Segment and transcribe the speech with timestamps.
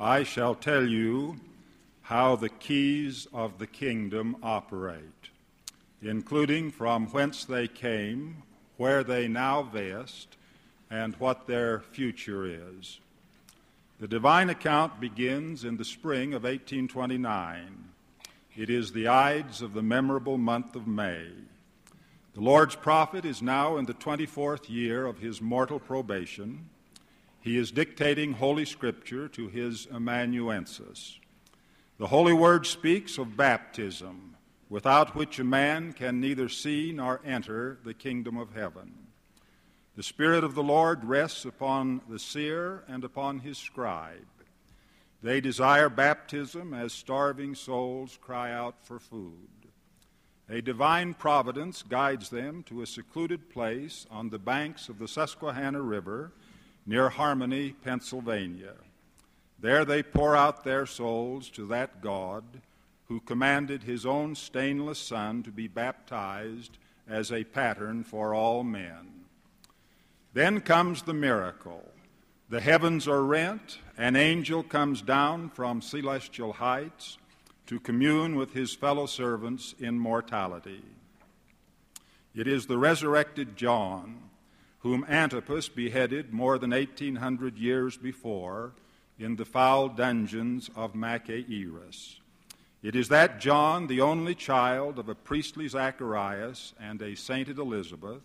[0.00, 1.40] I shall tell you
[2.02, 5.30] how the keys of the kingdom operate,
[6.00, 8.44] including from whence they came,
[8.76, 10.36] where they now vest,
[10.88, 13.00] and what their future is.
[13.98, 17.84] The divine account begins in the spring of 1829.
[18.56, 21.26] It is the Ides of the memorable month of May.
[22.34, 26.68] The Lord's prophet is now in the 24th year of his mortal probation.
[27.48, 31.18] He is dictating Holy Scripture to his amanuensis.
[31.96, 34.36] The Holy Word speaks of baptism,
[34.68, 38.92] without which a man can neither see nor enter the kingdom of heaven.
[39.96, 44.28] The Spirit of the Lord rests upon the seer and upon his scribe.
[45.22, 49.48] They desire baptism as starving souls cry out for food.
[50.50, 55.80] A divine providence guides them to a secluded place on the banks of the Susquehanna
[55.80, 56.32] River
[56.88, 58.72] near Harmony, Pennsylvania.
[59.60, 62.44] There they pour out their souls to that God
[63.08, 69.24] who commanded his own stainless Son to be baptized as a pattern for all men.
[70.32, 71.84] Then comes the miracle.
[72.48, 77.18] The heavens are rent, an angel comes down from celestial heights
[77.66, 80.82] to commune with his fellow servants in mortality.
[82.34, 84.27] It is the resurrected John
[84.80, 88.72] whom Antipas beheaded more than 1800 years before
[89.18, 92.20] in the foul dungeons of Machaerus.
[92.82, 98.22] It is that John, the only child of a priestly Zacharias and a sainted Elizabeth,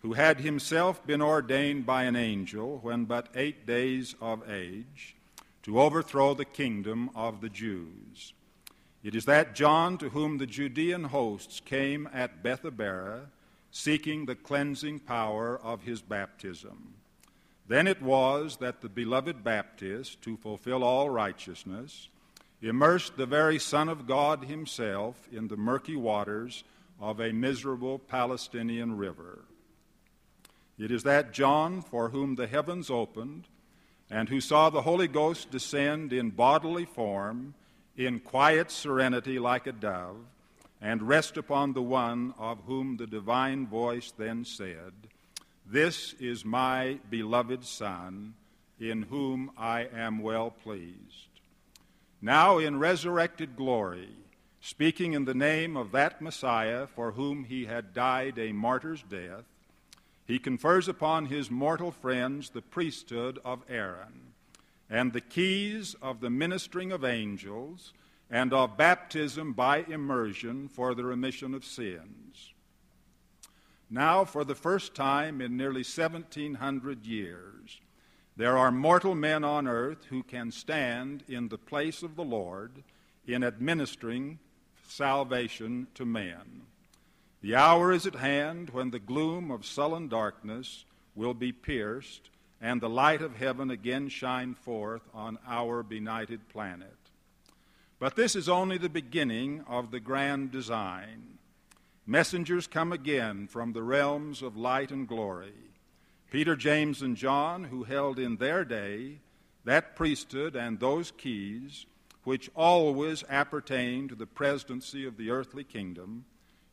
[0.00, 5.16] who had himself been ordained by an angel when but eight days of age
[5.62, 8.32] to overthrow the kingdom of the Jews.
[9.04, 13.26] It is that John to whom the Judean hosts came at Bethabara
[13.70, 16.94] seeking the cleansing power of his baptism.
[17.66, 22.08] Then it was that the beloved Baptist, to fulfill all righteousness,
[22.62, 26.64] immersed the very Son of God himself in the murky waters
[26.98, 29.44] of a miserable Palestinian river.
[30.78, 33.48] It is that John for whom the heavens opened
[34.10, 37.54] and who saw the Holy Ghost descend in bodily form,
[37.96, 40.24] in quiet serenity like a dove
[40.80, 44.92] and rest upon the one of whom the divine voice then said,
[45.66, 48.34] This is my beloved Son,
[48.78, 51.28] in whom I am well pleased.
[52.22, 54.10] Now, in resurrected glory,
[54.60, 59.44] speaking in the name of that Messiah for whom he had died a martyr's death,
[60.26, 64.34] he confers upon his mortal friends the priesthood of Aaron
[64.90, 67.92] and the keys of the ministering of angels
[68.30, 72.52] and of baptism by immersion for the remission of sins.
[73.90, 77.80] Now, for the first time in nearly 1700 years,
[78.36, 82.84] there are mortal men on earth who can stand in the place of the Lord
[83.26, 84.38] in administering
[84.86, 86.62] salvation to men.
[87.40, 90.84] The hour is at hand when the gloom of sullen darkness
[91.14, 96.97] will be pierced and the light of heaven again shine forth on our benighted planet.
[97.98, 101.38] But this is only the beginning of the grand design.
[102.06, 105.52] Messengers come again from the realms of light and glory.
[106.30, 109.18] Peter, James, and John, who held in their day
[109.64, 111.86] that priesthood and those keys
[112.24, 116.24] which always appertain to the presidency of the earthly kingdom,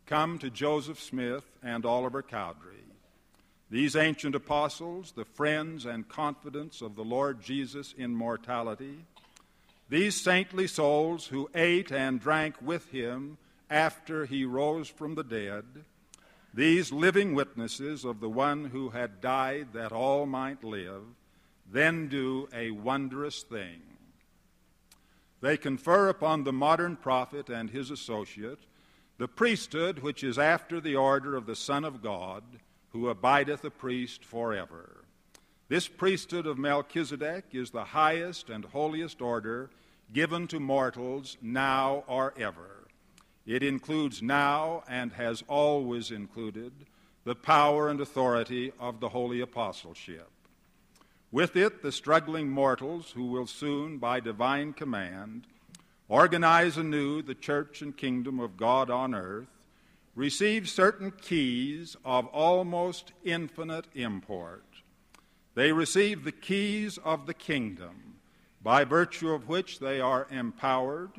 [0.06, 2.84] come to Joseph Smith and Oliver Cowdery.
[3.70, 9.06] These ancient apostles, the friends and confidants of the Lord Jesus in mortality,
[9.90, 13.38] these saintly souls who ate and drank with him
[13.70, 15.66] after he rose from the dead,
[16.54, 21.04] these living witnesses of the one who had died that all might live,
[21.72, 23.82] then do a wondrous thing.
[25.42, 28.60] They confer upon the modern prophet and his associate
[29.18, 32.44] the priesthood which is after the order of the Son of God,
[32.90, 34.95] who abideth a priest forever.
[35.68, 39.72] This priesthood of Melchizedek is the highest and holiest order
[40.14, 42.88] given to mortals now or ever.
[43.48, 46.72] It includes now and has always included
[47.24, 50.30] the power and authority of the holy apostleship.
[51.32, 55.48] With it, the struggling mortals who will soon, by divine command,
[56.08, 59.48] organize anew the church and kingdom of God on earth
[60.14, 64.64] receive certain keys of almost infinite import.
[65.56, 68.18] They receive the keys of the kingdom,
[68.62, 71.12] by virtue of which they are empowered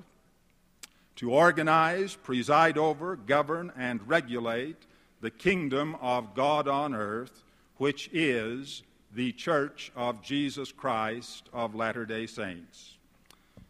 [1.16, 4.76] to organize, preside over, govern, and regulate
[5.22, 7.42] the kingdom of God on earth,
[7.78, 8.82] which is
[9.14, 12.96] the Church of Jesus Christ of Latter day Saints.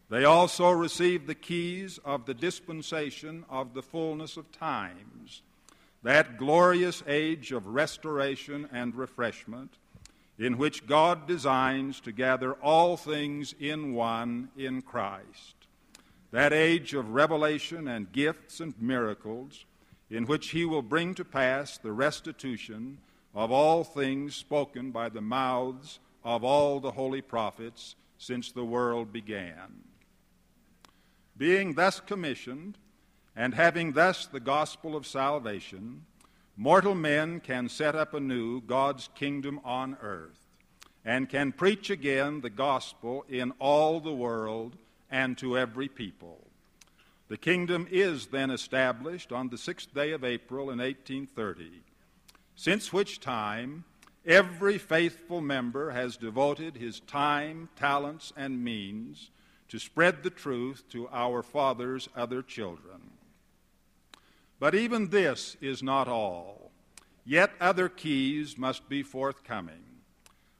[0.09, 5.41] They also receive the keys of the dispensation of the fullness of times,
[6.03, 9.73] that glorious age of restoration and refreshment,
[10.37, 15.55] in which God designs to gather all things in one in Christ.
[16.31, 19.65] That age of revelation and gifts and miracles,
[20.09, 22.99] in which He will bring to pass the restitution
[23.33, 29.11] of all things spoken by the mouths of all the holy prophets since the world
[29.11, 29.83] began.
[31.37, 32.77] Being thus commissioned,
[33.35, 36.03] and having thus the gospel of salvation,
[36.57, 40.47] mortal men can set up anew God's kingdom on earth,
[41.05, 44.75] and can preach again the gospel in all the world
[45.11, 46.47] and to every people.
[47.29, 51.83] The kingdom is then established on the sixth day of April in 1830,
[52.55, 53.83] since which time
[54.25, 59.29] every faithful member has devoted his time, talents, and means
[59.69, 63.16] to spread the truth to our Father's other children.
[64.59, 66.71] But even this is not all.
[67.25, 69.83] Yet other keys must be forthcoming.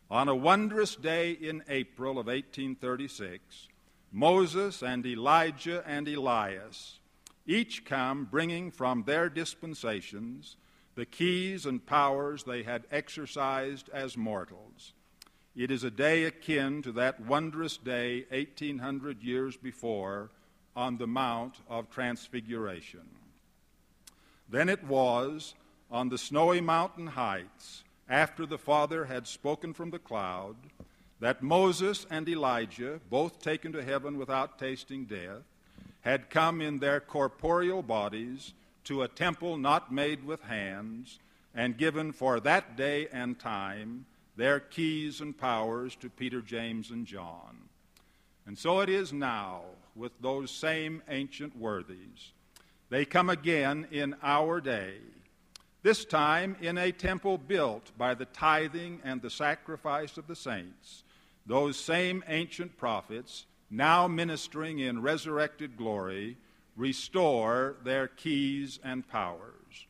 [0.10, 3.68] On a wondrous day in April of 1836,
[4.12, 7.00] Moses and Elijah and Elias
[7.46, 10.58] each come bringing from their dispensations
[10.96, 14.94] the keys and powers they had exercised as mortals.
[15.56, 20.32] It is a day akin to that wondrous day 1800 years before
[20.76, 23.17] on the Mount of Transfiguration.
[24.50, 25.54] Then it was
[25.92, 30.56] on the snowy mountain heights, after the Father had spoken from the cloud,
[31.20, 35.44] that Moses and Elijah, both taken to heaven without tasting death,
[36.02, 38.54] had come in their corporeal bodies
[38.86, 41.20] to a temple not made with hands,
[41.54, 44.06] and given for that day and time
[44.38, 47.58] their keys and powers to Peter, James, and John.
[48.46, 49.64] And so it is now
[49.96, 52.32] with those same ancient worthies.
[52.90, 54.96] They come again in our day,
[55.84, 61.04] this time in a temple built by the tithing and the sacrifice of the saints.
[61.46, 66.38] Those same ancient prophets, now ministering in resurrected glory,
[66.76, 69.88] restore their keys and powers.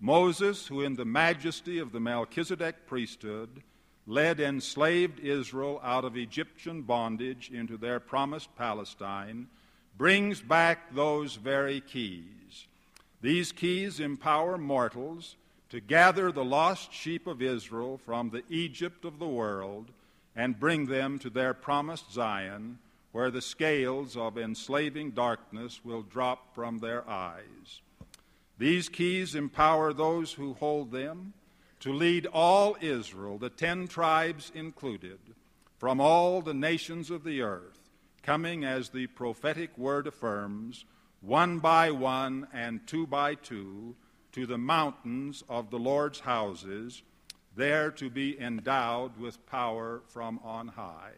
[0.00, 3.62] Moses, who in the majesty of the Melchizedek priesthood
[4.06, 9.48] led enslaved Israel out of Egyptian bondage into their promised Palestine,
[9.96, 12.66] brings back those very keys.
[13.20, 15.36] These keys empower mortals
[15.70, 19.86] to gather the lost sheep of Israel from the Egypt of the world
[20.36, 22.78] and bring them to their promised Zion,
[23.12, 27.80] where the scales of enslaving darkness will drop from their eyes.
[28.58, 31.32] These keys empower those who hold them
[31.80, 35.18] to lead all Israel, the ten tribes included,
[35.78, 37.83] from all the nations of the earth,
[38.24, 40.84] coming as the prophetic word affirms,
[41.20, 43.94] one by one and two by two,
[44.32, 47.02] to the mountains of the Lord's houses,
[47.54, 51.12] there to be endowed with power from on high.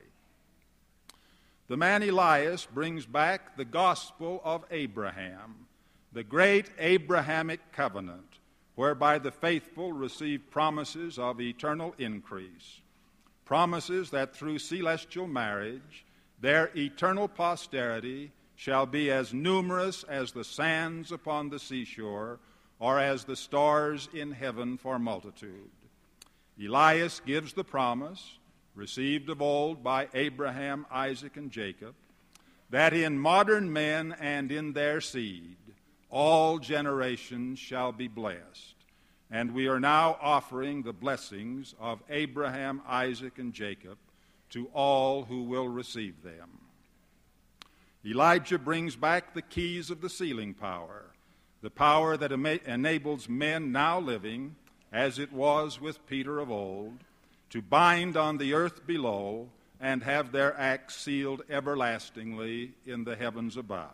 [1.68, 5.66] The man Elias brings back the gospel of Abraham
[6.16, 8.38] the great Abrahamic covenant,
[8.74, 12.80] whereby the faithful receive promises of eternal increase,
[13.44, 16.05] promises that through celestial marriage
[16.40, 22.38] their eternal posterity shall be as numerous as the sands upon the seashore
[22.78, 25.70] or as the stars in heaven for multitude.
[26.62, 28.38] Elias gives the promise,
[28.74, 31.94] received of old by Abraham, Isaac, and Jacob,
[32.70, 35.56] that in modern men and in their seed
[36.10, 38.74] all generations shall be blessed.
[39.30, 43.98] And we are now offering the blessings of Abraham, Isaac, and Jacob
[44.50, 46.58] to all who will receive them.
[48.04, 51.06] Elijah brings back the keys of the sealing power,
[51.62, 54.54] the power that enables men now living,
[54.92, 56.98] as it was with Peter of old,
[57.50, 59.48] to bind on the earth below
[59.80, 63.90] and have their acts sealed everlastingly in the heavens above.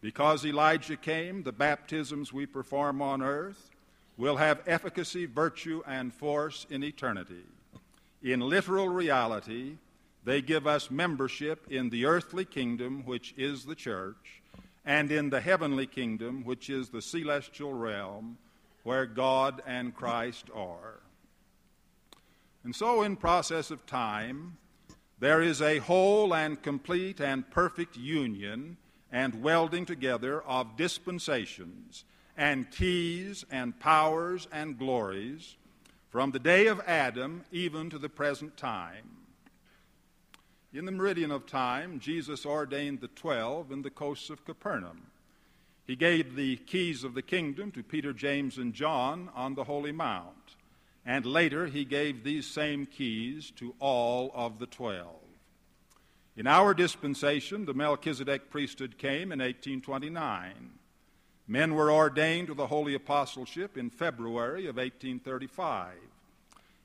[0.00, 3.70] Because Elijah came, the baptisms we perform on earth
[4.16, 7.44] will have efficacy, virtue, and force in eternity.
[8.22, 9.76] In literal reality,
[10.24, 14.42] they give us membership in the earthly kingdom, which is the church,
[14.84, 18.38] and in the heavenly kingdom, which is the celestial realm,
[18.82, 21.00] where God and Christ are.
[22.64, 24.56] And so, in process of time,
[25.20, 28.76] there is a whole and complete and perfect union
[29.12, 32.04] and welding together of dispensations
[32.36, 35.56] and keys and powers and glories
[36.10, 39.18] from the day of Adam even to the present time.
[40.72, 45.06] In the meridian of time, Jesus ordained the twelve in the coasts of Capernaum.
[45.86, 49.92] He gave the keys of the kingdom to Peter, James, and John on the Holy
[49.92, 50.56] Mount.
[51.06, 55.16] And later, he gave these same keys to all of the twelve.
[56.36, 60.77] In our dispensation, the Melchizedek priesthood came in 1829.
[61.50, 65.94] Men were ordained to the holy apostleship in February of 1835.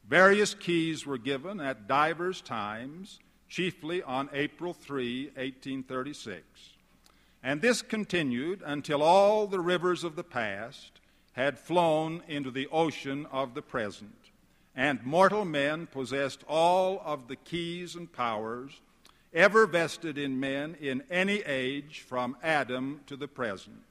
[0.08, 6.43] Various keys were given at divers times, chiefly on April 3, 1836.
[7.43, 11.01] And this continued until all the rivers of the past
[11.34, 14.15] had flown into the ocean of the present,
[14.74, 18.79] and mortal men possessed all of the keys and powers
[19.34, 23.84] ever vested in men in any age from Adam to the present.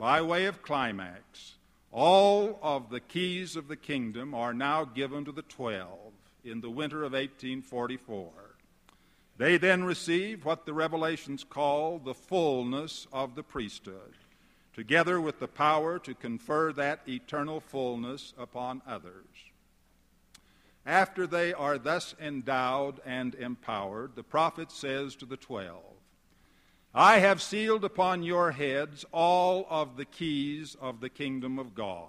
[0.00, 1.56] By way of climax,
[1.92, 6.70] all of the keys of the kingdom are now given to the twelve in the
[6.70, 8.30] winter of 1844.
[9.36, 14.14] They then receive what the Revelations call the fullness of the priesthood,
[14.72, 19.26] together with the power to confer that eternal fullness upon others.
[20.86, 25.89] After they are thus endowed and empowered, the prophet says to the twelve,
[26.94, 32.08] I have sealed upon your heads all of the keys of the kingdom of God.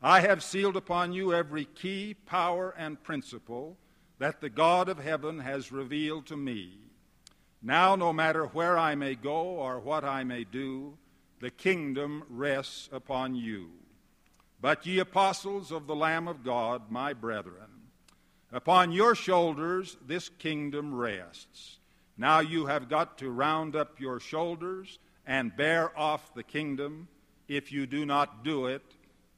[0.00, 3.76] I have sealed upon you every key, power, and principle
[4.18, 6.78] that the God of heaven has revealed to me.
[7.60, 10.96] Now, no matter where I may go or what I may do,
[11.40, 13.70] the kingdom rests upon you.
[14.60, 17.90] But ye apostles of the Lamb of God, my brethren,
[18.52, 21.78] upon your shoulders this kingdom rests.
[22.22, 27.08] Now you have got to round up your shoulders and bear off the kingdom.
[27.48, 28.84] If you do not do it,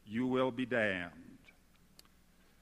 [0.07, 1.39] you will be damned.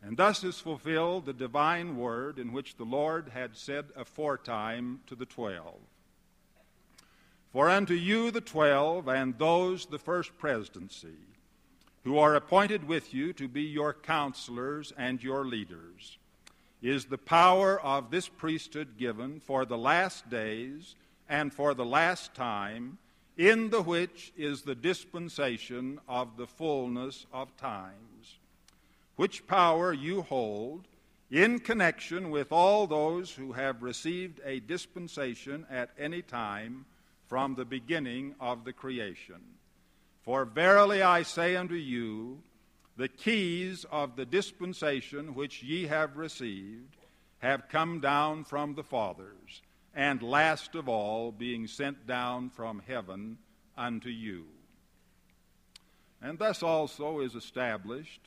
[0.00, 5.16] And thus is fulfilled the divine word in which the Lord had said aforetime to
[5.16, 5.80] the twelve
[7.50, 11.18] For unto you the twelve, and those the first presidency,
[12.04, 16.18] who are appointed with you to be your counselors and your leaders
[16.82, 20.96] is the power of this priesthood given for the last days
[21.28, 22.98] and for the last time,
[23.38, 28.38] in the which is the dispensation of the fullness of times,
[29.16, 30.86] which power you hold
[31.30, 36.84] in connection with all those who have received a dispensation at any time
[37.26, 39.40] from the beginning of the creation.
[40.24, 42.42] For verily I say unto you,
[43.02, 46.96] the keys of the dispensation which ye have received
[47.40, 49.60] have come down from the fathers,
[49.92, 53.36] and last of all, being sent down from heaven
[53.76, 54.44] unto you.
[56.22, 58.20] And thus also is established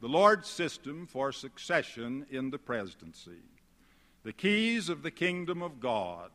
[0.00, 3.42] the Lord's system for succession in the presidency.
[4.22, 6.30] The keys of the kingdom of God,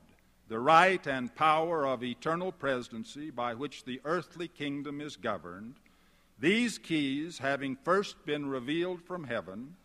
[0.50, 5.80] the right and power of eternal presidency by which the earthly kingdom is governed,
[6.42, 9.76] these keys, having first been revealed from heaven,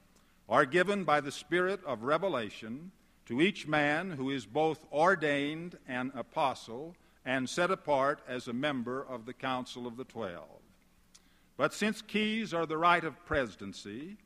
[0.49, 2.91] are given by the Spirit of revelation
[3.27, 9.05] to each man who is both ordained an apostle and set apart as a member
[9.05, 10.63] of the council of the twelve.
[11.57, 14.17] But since keys are the right of presidency,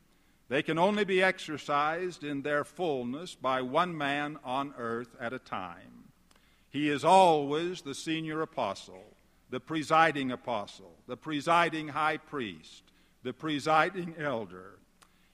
[0.49, 5.38] they can only be exercised in their fullness by one man on earth at a
[5.38, 6.12] time.
[6.68, 9.10] He is always the senior apostle
[9.50, 12.85] the presiding apostle, the presiding high priest,
[13.23, 14.78] the presiding elder.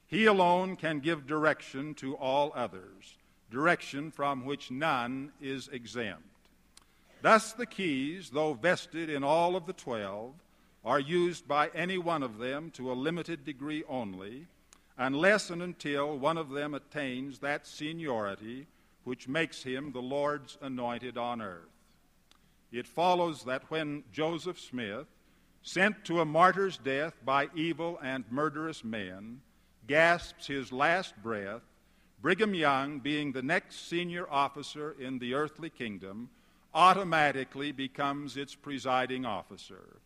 [0.06, 3.18] He alone can give direction to all others,
[3.50, 6.23] direction from which none is exempt.
[7.23, 10.35] Thus, the keys, though vested in all of the twelve,
[10.85, 14.46] are used by any one of them to a limited degree only,
[14.96, 18.66] unless and until one of them attains that seniority
[19.04, 21.75] which makes him the Lord's anointed on earth
[22.73, 25.06] it follows that when Joseph Smith,
[25.62, 29.40] sent to a martyr's death by evil and murderous men,
[29.87, 31.62] gasps his last breath,
[32.23, 36.30] Brigham Young, being the next senior officer in the earthly kingdom,
[36.75, 39.96] automatically becomes its presiding officer.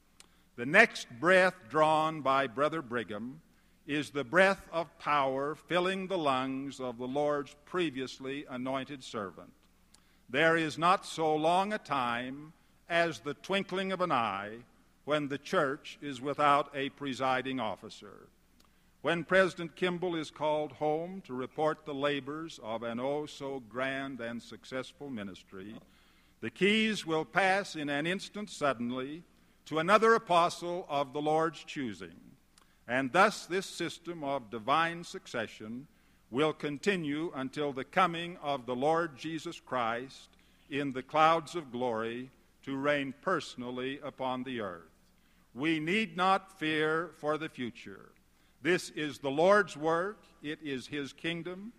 [0.57, 3.41] The next breath drawn by Brother Brigham
[3.87, 9.53] is the breath of power filling the lungs of the Lord's previously anointed servant.
[10.31, 12.53] There is not so long a time
[12.89, 14.59] as the twinkling of an eye
[15.05, 18.29] when the church is without a presiding officer.
[19.03, 24.21] When President Kimball is called home to report the labors of an oh so grand
[24.21, 25.75] and successful ministry,
[26.41, 29.25] the keys will pass in an instant suddenly
[29.67, 32.21] to another apostle of the Lord's choosing.
[32.87, 35.89] And thus, this system of divine succession
[36.31, 40.29] will continue until the coming of the Lord Jesus Christ
[40.71, 42.31] in the clouds of glory
[42.65, 44.83] to reign personally upon the earth.
[45.55, 48.11] We need not fear for the future.
[48.63, 51.73] This is the Lord's work, it is His kingdom,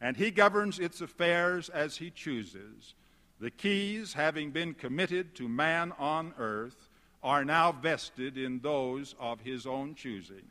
[0.00, 2.94] and He governs its affairs as He chooses.
[3.38, 6.88] The keys, having been committed to man on earth,
[7.22, 10.48] are now vested in those of His own choosing.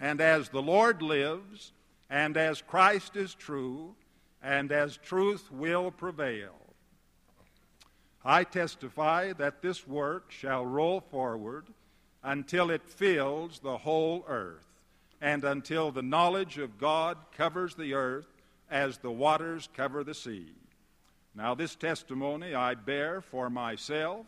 [0.00, 1.72] And as the Lord lives,
[2.08, 3.94] and as Christ is true,
[4.42, 6.54] and as truth will prevail,
[8.24, 11.66] I testify that this work shall roll forward
[12.22, 14.66] until it fills the whole earth,
[15.20, 18.26] and until the knowledge of God covers the earth
[18.70, 20.52] as the waters cover the sea.
[21.34, 24.26] Now, this testimony I bear for myself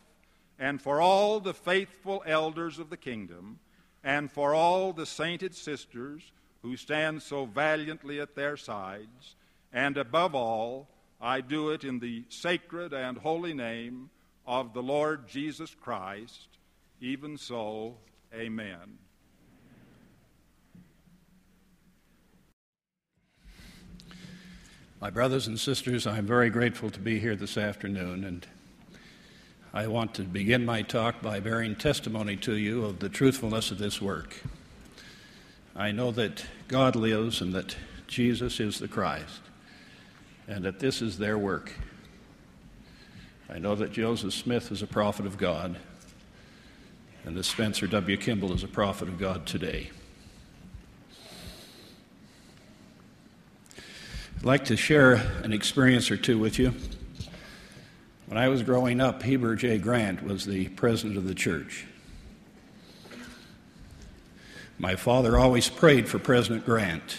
[0.59, 3.59] and for all the faithful elders of the kingdom,
[4.05, 9.37] and for all the sainted sisters who stand so valiantly at their sides,
[9.73, 10.89] and above all,
[11.21, 14.11] I do it in the sacred and holy name
[14.47, 16.49] of the Lord Jesus Christ.
[17.01, 17.97] Even so,
[18.35, 18.99] amen.
[25.01, 28.45] My brothers and sisters, I'm very grateful to be here this afternoon, and
[29.73, 33.79] I want to begin my talk by bearing testimony to you of the truthfulness of
[33.79, 34.43] this work.
[35.79, 37.77] I know that God lives and that
[38.09, 39.41] Jesus is the Christ
[40.49, 41.73] and that this is their work.
[43.49, 45.77] I know that Joseph Smith is a prophet of God,
[47.25, 48.17] and that Spencer W.
[48.17, 49.91] Kimball is a prophet of God today.
[54.37, 56.75] I'd like to share an experience or two with you.
[58.27, 59.79] When I was growing up, Heber J.
[59.79, 61.87] Grant was the president of the church.
[64.81, 67.17] My father always prayed for President Grant.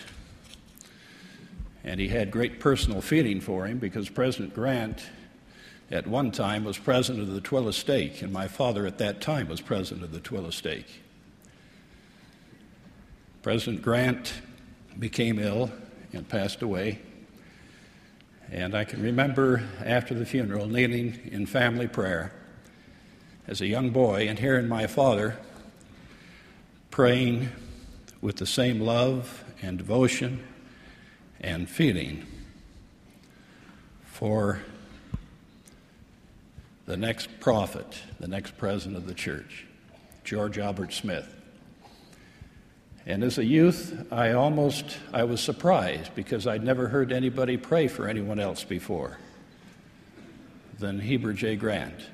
[1.84, 5.03] And he had great personal feeling for him because President Grant,
[5.92, 9.50] at one time, was president of the Tooele Stake, and my father at that time
[9.50, 11.01] was president of the Tooele Stake.
[13.42, 14.36] President Grant
[14.98, 15.70] became ill
[16.14, 17.00] and passed away.
[18.51, 22.31] And I can remember after the funeral kneeling in family prayer
[23.48, 25.38] as a young boy and hearing my father
[26.92, 27.50] praying
[28.22, 30.44] with the same love and devotion
[31.42, 32.25] and feeling
[34.06, 34.60] for
[36.86, 39.66] the next prophet, the next president of the church,
[40.24, 41.36] George Albert Smith.
[43.06, 47.88] And as a youth, I almost I was surprised because I'd never heard anybody pray
[47.88, 49.18] for anyone else before
[50.80, 51.56] than Heber J.
[51.56, 52.08] Grant.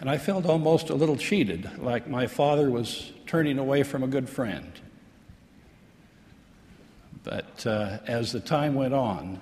[0.00, 4.08] And I felt almost a little cheated, like my father was turning away from a
[4.08, 4.72] good friend.
[7.22, 9.38] But uh, as the time went on,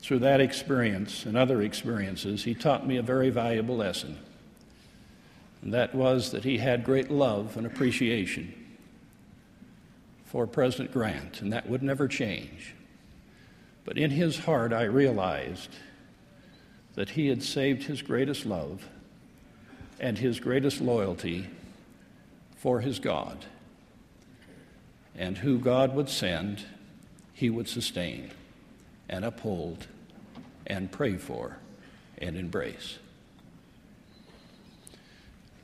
[0.00, 4.18] through that experience and other experiences, he taught me a very valuable lesson.
[5.62, 8.54] And that was that he had great love and appreciation
[10.24, 12.74] for President Grant, and that would never change.
[13.84, 15.70] But in his heart, I realized
[16.94, 18.88] that he had saved his greatest love
[19.98, 21.46] and his greatest loyalty
[22.60, 23.46] for his God
[25.16, 26.62] and who God would send,
[27.32, 28.30] he would sustain
[29.08, 29.86] and uphold
[30.66, 31.56] and pray for
[32.18, 32.98] and embrace.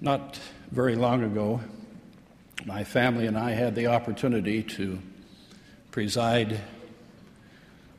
[0.00, 1.60] Not very long ago,
[2.64, 4.98] my family and I had the opportunity to
[5.90, 6.60] preside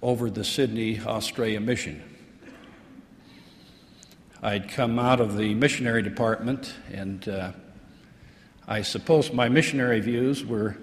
[0.02, 2.04] over the Sydney, Australia mission.
[4.42, 7.52] I'd come out of the missionary department, and uh,
[8.70, 10.76] I suppose my missionary views were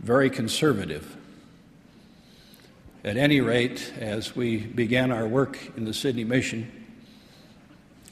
[0.00, 1.16] very conservative.
[3.02, 6.70] At any rate, as we began our work in the Sydney Mission,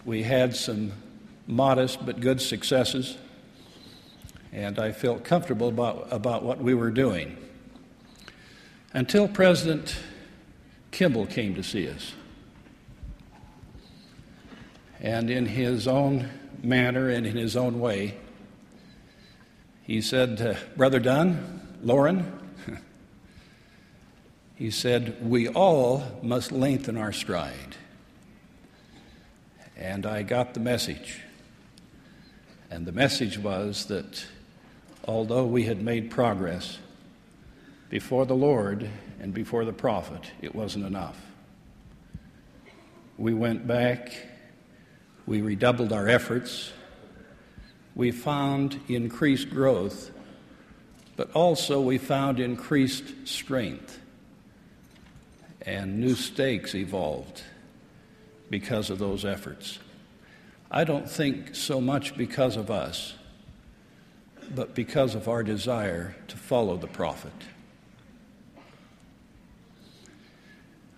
[0.07, 0.93] we had some
[1.47, 3.19] modest but good successes,
[4.53, 7.37] and I felt comfortable about, about what we were doing.
[8.95, 9.95] Until President
[10.93, 12.15] Kimball came to see us.
[14.99, 16.31] And in his own
[16.63, 18.17] manner and in his own way,
[19.83, 22.39] he said, Brother Dunn, Loren,
[24.55, 27.77] he said, We all must lengthen our stride.
[29.77, 31.23] And I got the message.
[32.71, 34.27] And the message was that
[35.07, 36.79] although we had made progress
[37.89, 38.91] before the Lord
[39.21, 41.19] and before the prophet, it wasn't enough.
[43.17, 44.13] We went back,
[45.29, 46.73] we redoubled our efforts,
[47.95, 50.11] we found increased growth
[51.19, 53.99] but also we found increased strength
[55.63, 57.43] and new stakes evolved
[58.49, 59.81] because of those efforts.
[60.71, 63.15] I don't think so much because of us,
[64.55, 67.33] but because of our desire to follow the prophet.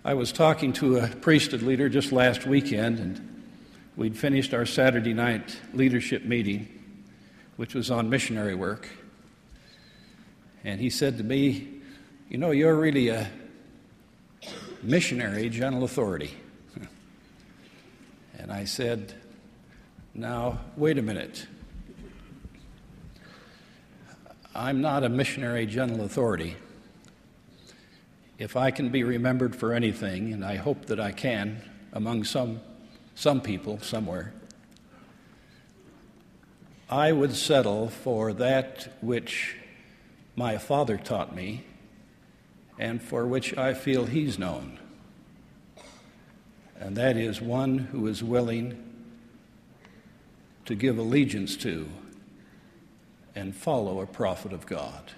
[0.05, 3.40] I was talking to a priesthood leader just last weekend, and
[4.01, 6.67] we'd finished our Saturday night leadership meeting,
[7.57, 8.89] which was on missionary work.
[10.65, 11.69] And he said to me,
[12.31, 13.31] You know, you're really a
[14.83, 16.35] missionary general authority.
[18.39, 19.13] And I said,
[20.15, 21.47] Now, wait a minute.
[24.55, 26.57] I'm not a missionary general authority.
[28.39, 31.61] If I can be remembered for anything, and I hope that I can
[31.93, 32.63] among some,
[33.15, 34.33] some people somewhere,
[36.89, 39.57] I would settle for that which
[40.35, 41.65] my father taught me
[42.79, 44.79] and for which I feel he's known.
[46.81, 48.83] And that is one who is willing
[50.65, 51.89] to give allegiance to
[53.35, 55.13] and follow a prophet of God.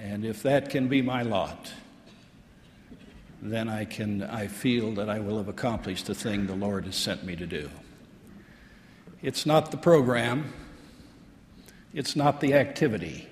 [0.00, 1.72] And if that can be my lot,
[3.40, 6.96] then I can I feel that I will have accomplished the thing the Lord has
[6.96, 7.70] sent me to do.
[9.22, 10.52] It's not the program,
[11.92, 13.28] it's not the activity,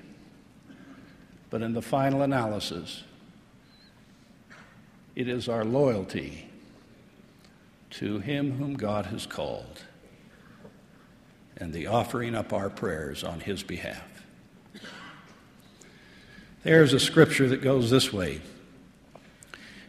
[1.51, 3.03] but in the final analysis,
[5.14, 6.51] it is our loyalty
[7.90, 9.83] to Him whom God has called
[11.57, 14.03] and the offering up our prayers on His behalf.
[16.62, 18.40] There's a scripture that goes this way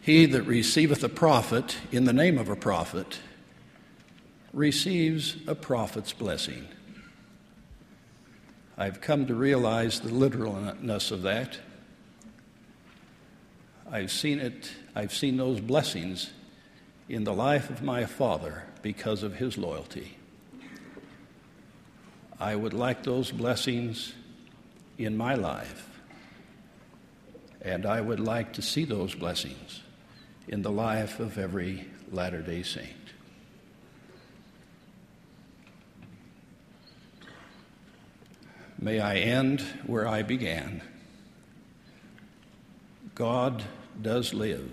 [0.07, 3.19] He that receiveth a prophet in the name of a prophet
[4.53, 6.65] receives a prophet's blessing.
[8.77, 11.59] I've come to realize the literalness of that.
[13.91, 16.31] I've seen it, I've seen those blessings
[17.09, 20.17] in the life of my father because of his loyalty.
[22.39, 24.13] I would like those blessings
[24.97, 25.89] in my life,
[27.61, 29.81] and I would like to see those blessings
[30.47, 32.93] in the life of every Latter day Saint.
[38.79, 40.81] May I end where I began.
[43.15, 43.63] God
[44.01, 44.71] does live.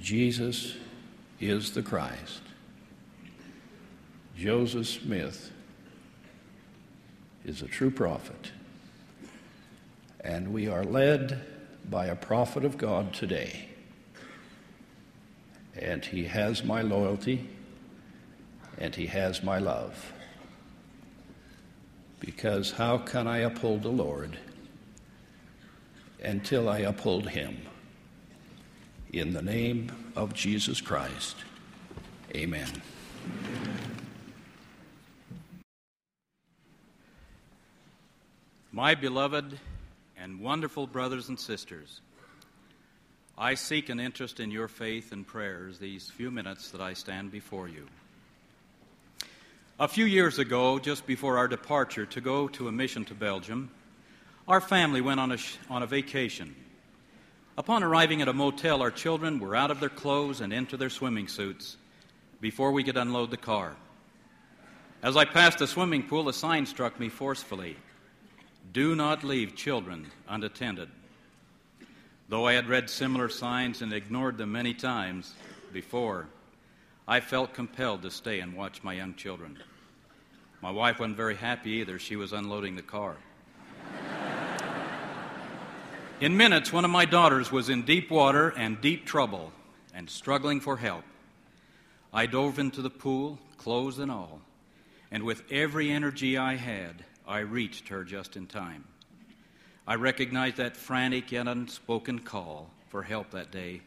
[0.00, 0.74] Jesus
[1.40, 2.42] is the Christ.
[4.36, 5.52] Joseph Smith
[7.44, 8.52] is a true prophet.
[10.20, 11.44] And we are led
[11.90, 13.68] by a prophet of God today.
[15.74, 17.48] And he has my loyalty
[18.78, 20.12] and he has my love.
[22.20, 24.38] Because how can I uphold the Lord
[26.22, 27.58] until I uphold him?
[29.12, 31.36] In the name of Jesus Christ,
[32.34, 32.68] amen.
[38.70, 39.58] My beloved
[40.20, 42.00] and wonderful brothers and sisters,
[43.36, 47.30] I seek an interest in your faith and prayers these few minutes that I stand
[47.30, 47.86] before you.
[49.78, 53.70] A few years ago, just before our departure to go to a mission to Belgium,
[54.48, 56.56] our family went on a, sh- on a vacation.
[57.56, 60.90] Upon arriving at a motel, our children were out of their clothes and into their
[60.90, 61.76] swimming suits
[62.40, 63.76] before we could unload the car.
[65.00, 67.76] As I passed the swimming pool, a sign struck me forcefully
[68.72, 70.88] Do not leave children unattended.
[72.28, 75.34] Though I had read similar signs and ignored them many times
[75.72, 76.26] before,
[77.06, 79.58] I felt compelled to stay and watch my young children.
[80.60, 81.98] My wife wasn't very happy either.
[81.98, 83.16] She was unloading the car.
[86.20, 89.52] in minutes, one of my daughters was in deep water and deep trouble
[89.94, 91.04] and struggling for help.
[92.12, 94.40] I dove into the pool, clothes and all,
[95.10, 98.84] and with every energy I had, I reached her just in time.
[99.86, 103.82] I recognized that frantic yet unspoken call for help that day,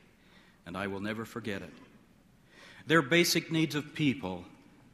[0.67, 1.73] and I will never forget it.
[2.85, 4.45] There are basic needs of people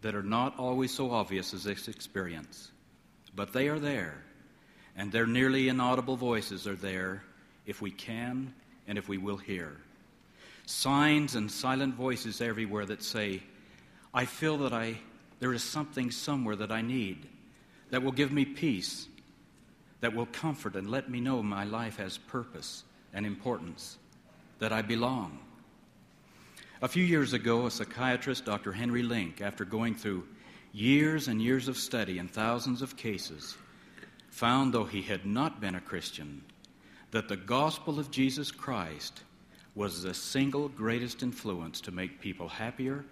[0.01, 2.71] that are not always so obvious as this experience,
[3.35, 4.23] but they are there,
[4.95, 7.23] and their nearly inaudible voices are there
[7.65, 8.53] if we can
[8.87, 9.75] and if we will hear.
[10.65, 13.43] Signs and silent voices everywhere that say,
[14.13, 14.97] I feel that I,
[15.39, 17.27] there is something somewhere that I need
[17.89, 19.07] that will give me peace,
[20.01, 23.97] that will comfort and let me know my life has purpose and importance,
[24.59, 25.39] that I belong.
[26.81, 28.71] A few years ago, a psychiatrist, Dr.
[28.71, 30.27] Henry Link, after going through
[30.73, 33.57] years and years of study and thousands of cases,
[34.29, 36.43] found, though he had not been a Christian,
[37.09, 39.23] that the gospel of Jesus Christ
[39.73, 43.05] was the single greatest influence to make people happier,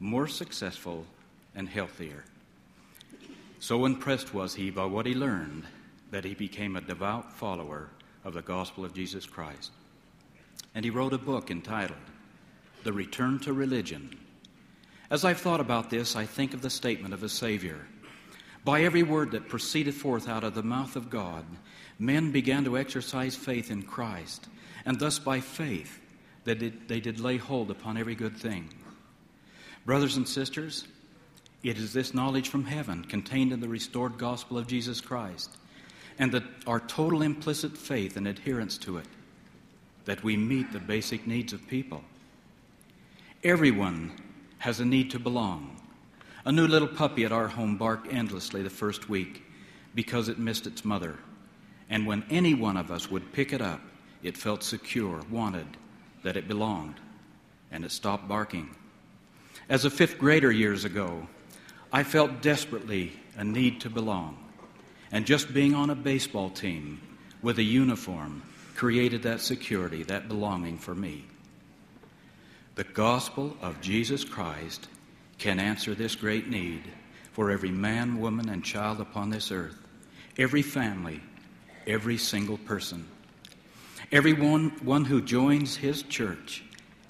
[0.00, 1.06] more successful,
[1.54, 2.24] and healthier.
[3.60, 5.64] So impressed was he by what he learned
[6.10, 7.90] that he became a devout follower
[8.24, 9.72] of the gospel of Jesus Christ.
[10.74, 11.98] And he wrote a book entitled
[12.84, 14.16] The Return to Religion.
[15.10, 17.86] As I've thought about this, I think of the statement of a Savior.
[18.64, 21.44] By every word that proceeded forth out of the mouth of God,
[21.98, 24.46] men began to exercise faith in Christ,
[24.84, 26.00] and thus by faith
[26.44, 28.68] they did, they did lay hold upon every good thing.
[29.86, 30.86] Brothers and sisters,
[31.62, 35.56] it is this knowledge from heaven contained in the restored gospel of Jesus Christ
[36.18, 39.06] and that our total implicit faith and adherence to it
[40.04, 42.02] that we meet the basic needs of people.
[43.44, 44.12] Everyone
[44.58, 45.76] has a need to belong.
[46.44, 49.44] A new little puppy at our home barked endlessly the first week
[49.94, 51.18] because it missed its mother.
[51.90, 53.80] And when any one of us would pick it up,
[54.22, 55.76] it felt secure, wanted,
[56.22, 56.96] that it belonged,
[57.70, 58.74] and it stopped barking.
[59.68, 61.26] As a fifth grader years ago,
[61.92, 64.36] I felt desperately a need to belong.
[65.10, 67.00] And just being on a baseball team
[67.40, 68.42] with a uniform
[68.74, 71.24] created that security, that belonging for me.
[72.74, 74.88] The gospel of Jesus Christ
[75.38, 76.82] can answer this great need
[77.32, 79.78] for every man, woman, and child upon this earth,
[80.36, 81.20] every family,
[81.86, 83.06] every single person.
[84.12, 86.62] Everyone one who joins his church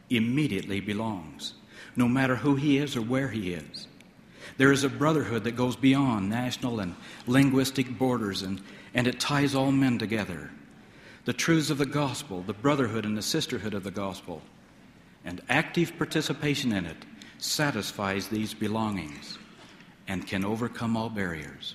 [0.08, 1.54] immediately belongs,
[1.96, 3.88] no matter who he is or where he is.
[4.58, 6.94] There is a brotherhood that goes beyond national and
[7.26, 8.60] linguistic borders, and,
[8.92, 10.50] and it ties all men together.
[11.24, 14.42] The truths of the gospel, the brotherhood and the sisterhood of the gospel,
[15.24, 17.06] and active participation in it
[17.38, 19.38] satisfies these belongings
[20.06, 21.74] and can overcome all barriers.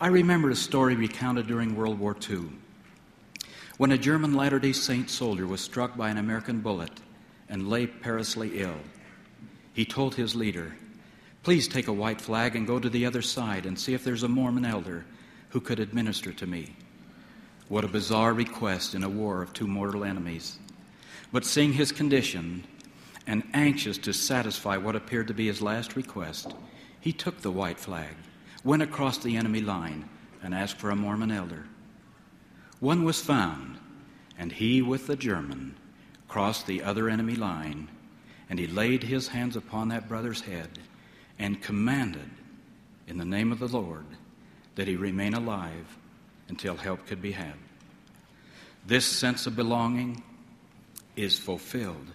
[0.00, 2.48] I remember a story recounted during World War II
[3.78, 7.00] when a German Latter day Saint soldier was struck by an American bullet
[7.48, 8.76] and lay perilously ill,
[9.72, 10.76] he told his leader,
[11.42, 14.22] Please take a white flag and go to the other side and see if there's
[14.22, 15.04] a Mormon elder
[15.48, 16.76] who could administer to me.
[17.68, 20.58] What a bizarre request in a war of two mortal enemies.
[21.32, 22.64] But seeing his condition
[23.26, 26.54] and anxious to satisfy what appeared to be his last request,
[27.00, 28.14] he took the white flag,
[28.62, 30.08] went across the enemy line,
[30.44, 31.64] and asked for a Mormon elder.
[32.78, 33.78] One was found,
[34.38, 35.74] and he, with the German,
[36.28, 37.88] crossed the other enemy line,
[38.48, 40.78] and he laid his hands upon that brother's head
[41.42, 42.30] and commanded,
[43.08, 44.06] in the name of the Lord,
[44.76, 45.98] that he remain alive
[46.48, 47.54] until help could be had.
[48.86, 50.22] This sense of belonging
[51.16, 52.06] is fulfilled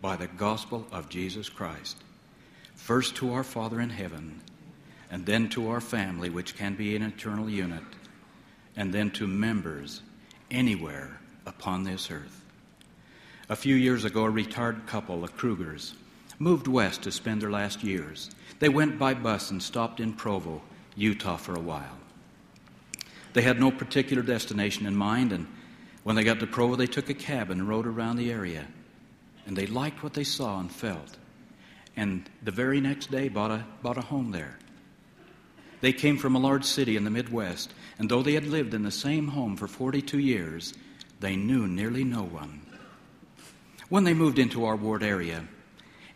[0.00, 1.96] by the gospel of Jesus Christ,
[2.76, 4.40] first to our Father in heaven,
[5.10, 7.82] and then to our family, which can be an eternal unit,
[8.76, 10.02] and then to members
[10.52, 12.44] anywhere upon this earth.
[13.48, 15.94] A few years ago, a retired couple, the Krugers,
[16.38, 18.30] moved west to spend their last years.
[18.58, 20.62] They went by bus and stopped in Provo,
[20.96, 21.96] Utah for a while.
[23.32, 25.46] They had no particular destination in mind, and
[26.02, 28.66] when they got to Provo, they took a cab and rode around the area.
[29.46, 31.16] And they liked what they saw and felt.
[31.96, 34.58] And the very next day, bought a, bought a home there.
[35.80, 38.82] They came from a large city in the Midwest, and though they had lived in
[38.82, 40.74] the same home for 42 years,
[41.20, 42.62] they knew nearly no one.
[43.88, 45.46] When they moved into our ward area,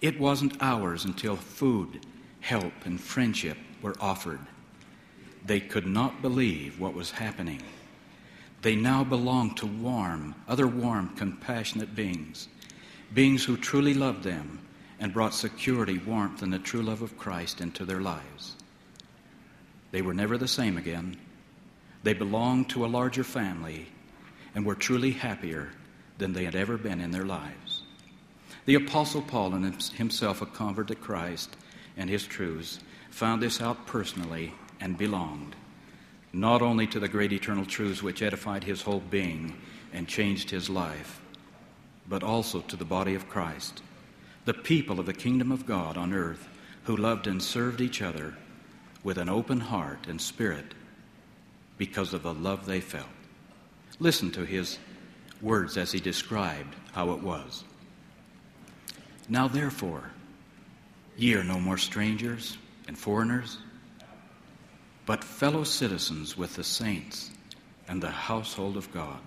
[0.01, 2.05] it wasn't hours until food,
[2.43, 4.41] help, and friendship were offered.
[5.47, 7.63] They could not believe what was happening.
[8.61, 12.49] They now belonged to warm, other warm, compassionate beings,
[13.15, 14.61] beings who truly loved them
[15.01, 18.57] and brought security, warmth, and the true love of Christ into their lives.
[19.91, 21.17] They were never the same again.
[22.03, 23.89] They belonged to a larger family
[24.55, 25.71] and were truly happier
[26.19, 27.83] than they had ever been in their lives.
[28.65, 31.57] The Apostle Paul, himself a convert to Christ
[31.97, 35.55] and his truths, found this out personally and belonged
[36.33, 39.55] not only to the great eternal truths which edified his whole being
[39.93, 41.21] and changed his life,
[42.09, 43.83] but also to the body of Christ,
[44.45, 46.49] the people of the kingdom of God on earth
[46.85, 48.35] who loved and served each other
[49.05, 50.75] with an open heart and spirit
[51.77, 53.07] because of the love they felt.
[53.99, 54.79] Listen to his
[55.43, 57.65] words as he described how it was.
[59.29, 60.11] Now, therefore,
[61.17, 62.57] ye are no more strangers
[62.89, 63.59] and foreigners,
[65.07, 67.31] but fellow citizens with the saints
[67.89, 69.19] and the household of God.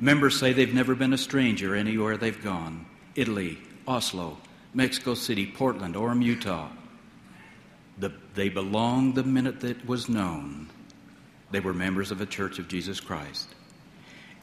[0.00, 4.36] Members say they've never been a stranger anywhere they've gone Italy, Oslo,
[4.74, 6.68] Mexico City, Portland, Orem, Utah.
[7.98, 10.68] The They belonged the minute that was known.
[11.50, 13.48] They were members of a church of Jesus Christ.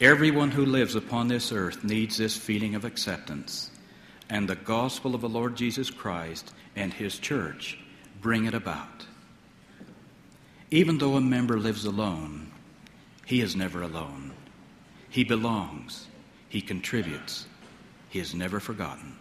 [0.01, 3.69] Everyone who lives upon this earth needs this feeling of acceptance,
[4.33, 7.77] and the gospel of the Lord Jesus Christ and his church
[8.19, 9.05] bring it about.
[10.71, 12.51] Even though a member lives alone,
[13.27, 14.33] he is never alone.
[15.07, 16.07] He belongs,
[16.49, 17.45] he contributes,
[18.09, 19.15] he is never forgotten.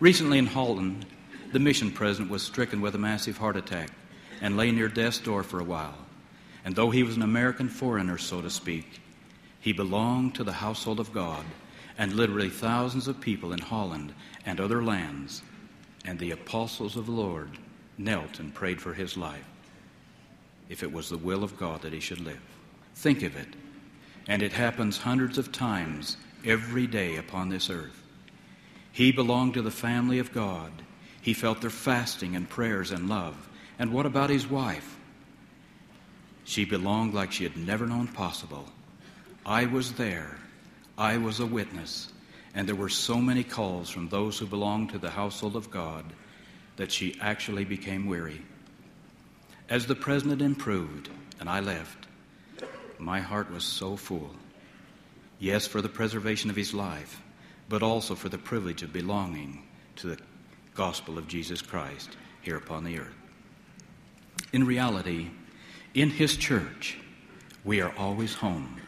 [0.00, 1.04] Recently in Holland,
[1.52, 3.90] the mission president was stricken with a massive heart attack
[4.40, 5.98] and lay near death's door for a while.
[6.64, 9.02] And though he was an American foreigner, so to speak,
[9.60, 11.44] he belonged to the household of God,
[11.98, 14.14] and literally thousands of people in Holland
[14.46, 15.42] and other lands,
[16.04, 17.50] and the apostles of the Lord
[17.96, 19.46] knelt and prayed for his life,
[20.68, 22.40] if it was the will of God that he should live.
[22.94, 23.48] Think of it.
[24.26, 28.02] And it happens hundreds of times every day upon this earth.
[28.92, 30.70] He belonged to the family of God.
[31.20, 33.48] He felt their fasting and prayers and love.
[33.78, 34.96] And what about his wife?
[36.44, 38.66] She belonged like she had never known possible.
[39.44, 40.38] I was there.
[40.96, 42.12] I was a witness.
[42.54, 46.04] And there were so many calls from those who belonged to the household of God
[46.76, 48.42] that she actually became weary.
[49.68, 51.08] As the president improved
[51.40, 52.06] and I left,
[52.98, 54.30] my heart was so full.
[55.40, 57.20] Yes, for the preservation of his life,
[57.68, 59.64] but also for the privilege of belonging
[59.96, 60.18] to the
[60.74, 63.14] gospel of Jesus Christ here upon the earth.
[64.52, 65.30] In reality,
[65.94, 66.98] in his church,
[67.64, 68.80] we are always home.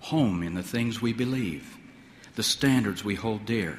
[0.00, 1.76] Home in the things we believe,
[2.36, 3.78] the standards we hold dear,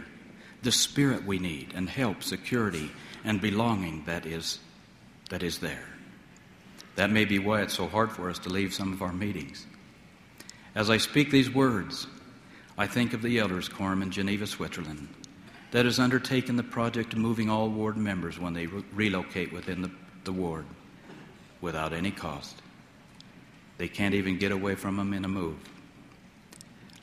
[0.61, 2.91] the spirit we need, and help, security,
[3.23, 4.59] and belonging that is,
[5.29, 5.85] that is there.
[6.95, 9.65] That may be why it's so hard for us to leave some of our meetings.
[10.75, 12.07] As I speak these words,
[12.77, 15.07] I think of the Elders Quorum in Geneva, Switzerland,
[15.71, 19.81] that has undertaken the project of moving all ward members when they re- relocate within
[19.81, 19.91] the,
[20.23, 20.65] the ward
[21.61, 22.61] without any cost.
[23.77, 25.57] They can't even get away from them in a move.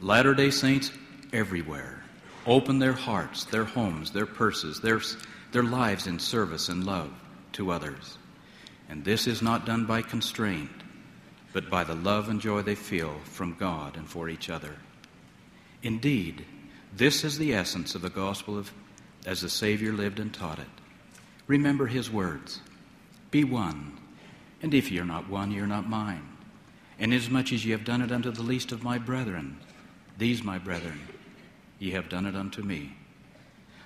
[0.00, 0.90] Latter day Saints
[1.32, 2.02] everywhere
[2.46, 5.00] open their hearts, their homes, their purses, their,
[5.52, 7.10] their lives in service and love
[7.52, 8.18] to others.
[8.88, 10.70] And this is not done by constraint,
[11.52, 14.76] but by the love and joy they feel from God and for each other.
[15.82, 16.44] Indeed,
[16.94, 18.72] this is the essence of the gospel of,
[19.26, 20.66] as the Savior lived and taught it.
[21.46, 22.60] Remember his words
[23.30, 23.98] Be one,
[24.62, 26.28] and if ye are not one, ye are not mine.
[26.98, 29.58] Inasmuch as ye have done it unto the least of my brethren,
[30.18, 31.00] these my brethren,
[31.78, 32.96] ye have done it unto me.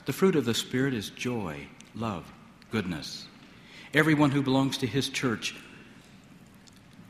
[0.07, 2.33] The fruit of the Spirit is joy, love,
[2.71, 3.27] goodness,
[3.93, 5.57] Everyone who belongs to his church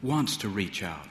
[0.02, 1.08] wants to reach out,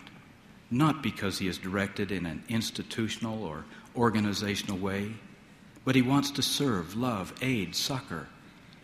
[0.71, 5.13] not because he is directed in an institutional or organizational way,
[5.85, 8.27] but he wants to serve, love, aid, succor,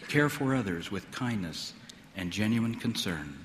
[0.09, 1.73] care for others with kindness
[2.15, 3.35] and genuine concern.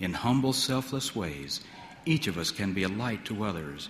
[0.00, 1.60] In humble, selfless ways,
[2.04, 3.88] each of us can be a light to others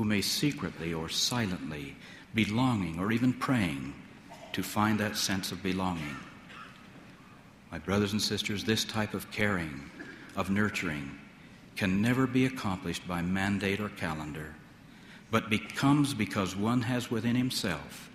[0.00, 1.94] who may secretly or silently
[2.34, 3.92] be longing or even praying
[4.50, 6.16] to find that sense of belonging.
[7.70, 9.90] My brothers and sisters, this type of caring,
[10.36, 11.18] of nurturing,
[11.76, 14.54] can never be accomplished by mandate or calendar,
[15.30, 18.08] but becomes because one has within himself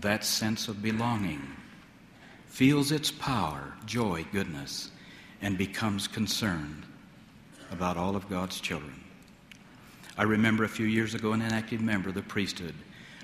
[0.00, 1.46] that sense of belonging,
[2.46, 4.92] feels its power, joy, goodness,
[5.42, 6.84] and becomes concerned
[7.70, 9.04] about all of God's children.
[10.18, 12.74] I remember a few years ago an inactive member of the priesthood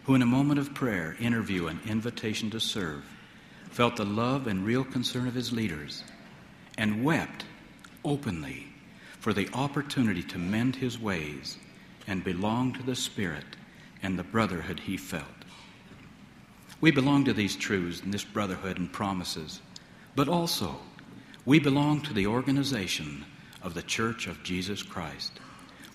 [0.05, 3.05] who, in a moment of prayer, interview, and invitation to serve,
[3.71, 6.05] felt the love and real concern of his leaders,
[6.79, 7.45] and wept
[8.05, 8.69] openly
[9.19, 11.59] for the opportunity to mend his ways
[12.07, 13.57] and belong to the Spirit
[14.01, 15.25] and the brotherhood he felt.
[16.81, 19.61] We belong to these truths and this brotherhood and promises,
[20.15, 20.77] but also
[21.45, 23.25] we belong to the organization
[23.63, 25.41] of the Church of Jesus Christ.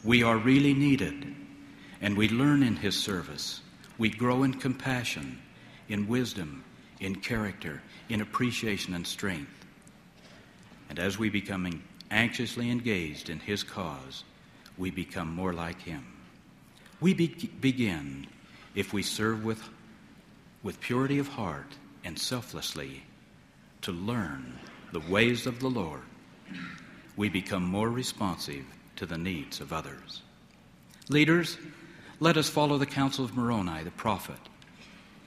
[0.04, 1.36] We are really needed,
[2.00, 3.62] and we learn in His service.
[3.98, 5.40] We grow in compassion,
[5.90, 6.64] in wisdom,
[7.02, 9.52] in character, in appreciation and strength.
[10.90, 14.24] And as we become anxiously engaged in His cause,
[14.78, 16.06] we become more like Him.
[17.02, 18.28] We be- begin,
[18.76, 19.62] if we serve with,
[20.64, 21.74] with purity of heart
[22.06, 23.04] and selflessly,
[23.82, 24.60] to learn
[24.94, 26.02] the ways of the Lord.
[27.18, 28.66] We become more responsive
[29.00, 30.22] to the needs of others.
[31.08, 31.58] Leaders,
[32.20, 34.40] let us follow the counsel of Moroni, the prophet.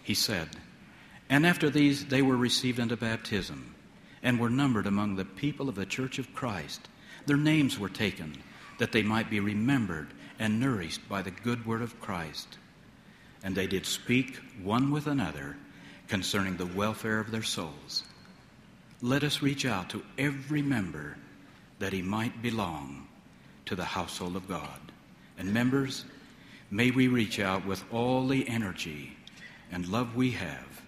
[0.03, 0.49] He said,
[1.31, 3.75] and after these, they were received unto baptism
[4.23, 6.87] and were numbered among the people of the church of Christ.
[7.25, 8.37] Their names were taken
[8.79, 10.09] that they might be remembered
[10.39, 12.59] and nourished by the good word of Christ.
[13.43, 15.57] And they did speak one with another
[16.09, 18.05] concerning the welfare of their souls.
[19.01, 21.17] let us reach out to every member
[21.79, 23.09] that he might belong
[23.67, 24.81] to the household of God.
[25.39, 26.05] And members,
[26.71, 29.17] may we reach out with all the energy
[29.71, 30.83] and love we have,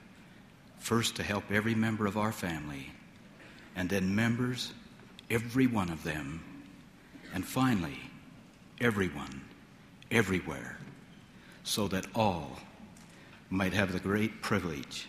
[0.78, 2.90] first to help every member of our family,
[3.74, 4.72] and then members,
[5.30, 6.42] every one of them,
[7.32, 7.98] and finally,
[8.80, 9.40] everyone,
[10.10, 10.76] everywhere,
[11.64, 12.58] so that all
[13.50, 15.08] might have the great privilege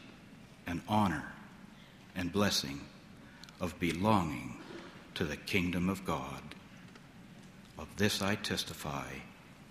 [0.65, 1.33] and honor
[2.15, 2.79] and blessing
[3.59, 4.55] of belonging
[5.13, 6.54] to the kingdom of God.
[7.77, 9.09] Of this I testify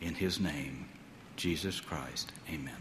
[0.00, 0.88] in his name,
[1.36, 2.32] Jesus Christ.
[2.48, 2.74] Amen.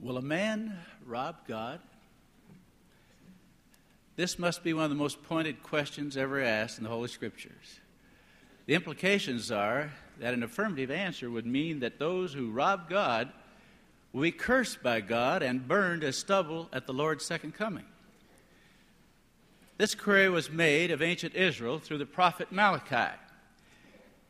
[0.00, 1.80] Will a man rob God?
[4.14, 7.80] This must be one of the most pointed questions ever asked in the Holy Scriptures.
[8.66, 13.32] The implications are that an affirmative answer would mean that those who rob God
[14.12, 17.84] will be cursed by God and burned as stubble at the Lord's second coming.
[19.78, 23.14] This query was made of ancient Israel through the prophet Malachi,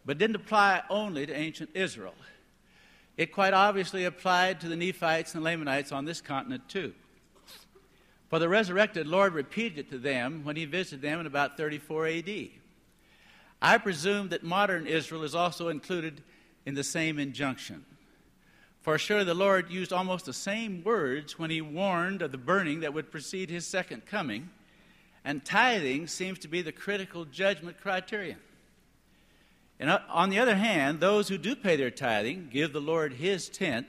[0.04, 2.14] but didn't apply only to ancient Israel.
[3.16, 6.92] It quite obviously applied to the Nephites and Lamanites on this continent too.
[8.28, 12.08] For the resurrected Lord repeated it to them when he visited them in about 34
[12.08, 12.48] AD.
[13.60, 16.22] I presume that modern Israel is also included
[16.64, 17.84] in the same injunction.
[18.82, 22.80] For sure, the Lord used almost the same words when he warned of the burning
[22.80, 24.50] that would precede his second coming,
[25.24, 28.38] and tithing seems to be the critical judgment criterion.
[29.80, 33.14] And uh, on the other hand, those who do pay their tithing, give the Lord
[33.14, 33.88] his tenth,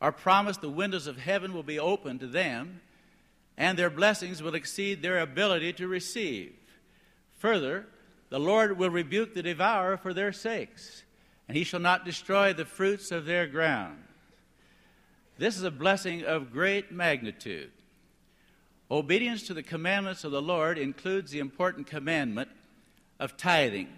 [0.00, 2.80] are promised the windows of heaven will be open to them,
[3.56, 6.52] and their blessings will exceed their ability to receive.
[7.38, 7.86] Further,
[8.30, 11.04] the Lord will rebuke the devourer for their sakes,
[11.48, 13.98] and he shall not destroy the fruits of their ground.
[15.36, 17.70] This is a blessing of great magnitude.
[18.90, 22.48] Obedience to the commandments of the Lord includes the important commandment
[23.18, 23.88] of tithing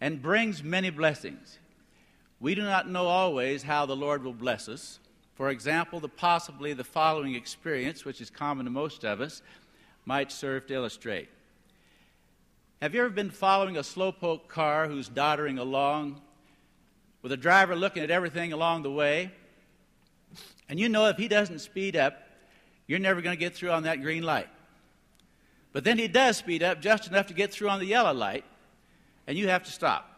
[0.00, 1.58] and brings many blessings.
[2.40, 4.98] We do not know always how the Lord will bless us.
[5.34, 9.42] For example, the possibly the following experience, which is common to most of us,
[10.04, 11.28] might serve to illustrate.
[12.82, 16.20] Have you ever been following a slowpoke car who's doddering along
[17.22, 19.30] with a driver looking at everything along the way?
[20.68, 22.20] And you know if he doesn't speed up,
[22.88, 24.48] you're never going to get through on that green light.
[25.72, 28.44] But then he does speed up just enough to get through on the yellow light,
[29.28, 30.10] and you have to stop.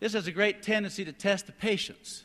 [0.00, 2.24] This has a great tendency to test the patience.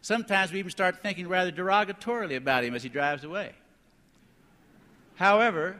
[0.00, 3.52] Sometimes we even start thinking rather derogatorily about him as he drives away.
[5.14, 5.76] However,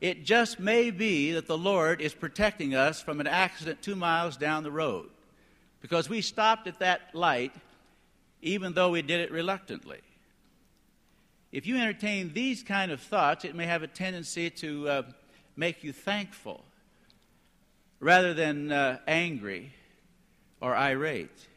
[0.00, 4.36] it just may be that the Lord is protecting us from an accident two miles
[4.36, 5.10] down the road
[5.80, 7.52] because we stopped at that light
[8.42, 10.00] even though we did it reluctantly.
[11.52, 15.02] If you entertain these kind of thoughts, it may have a tendency to uh,
[15.56, 16.64] make you thankful
[17.98, 19.72] rather than uh, angry
[20.60, 21.48] or irate.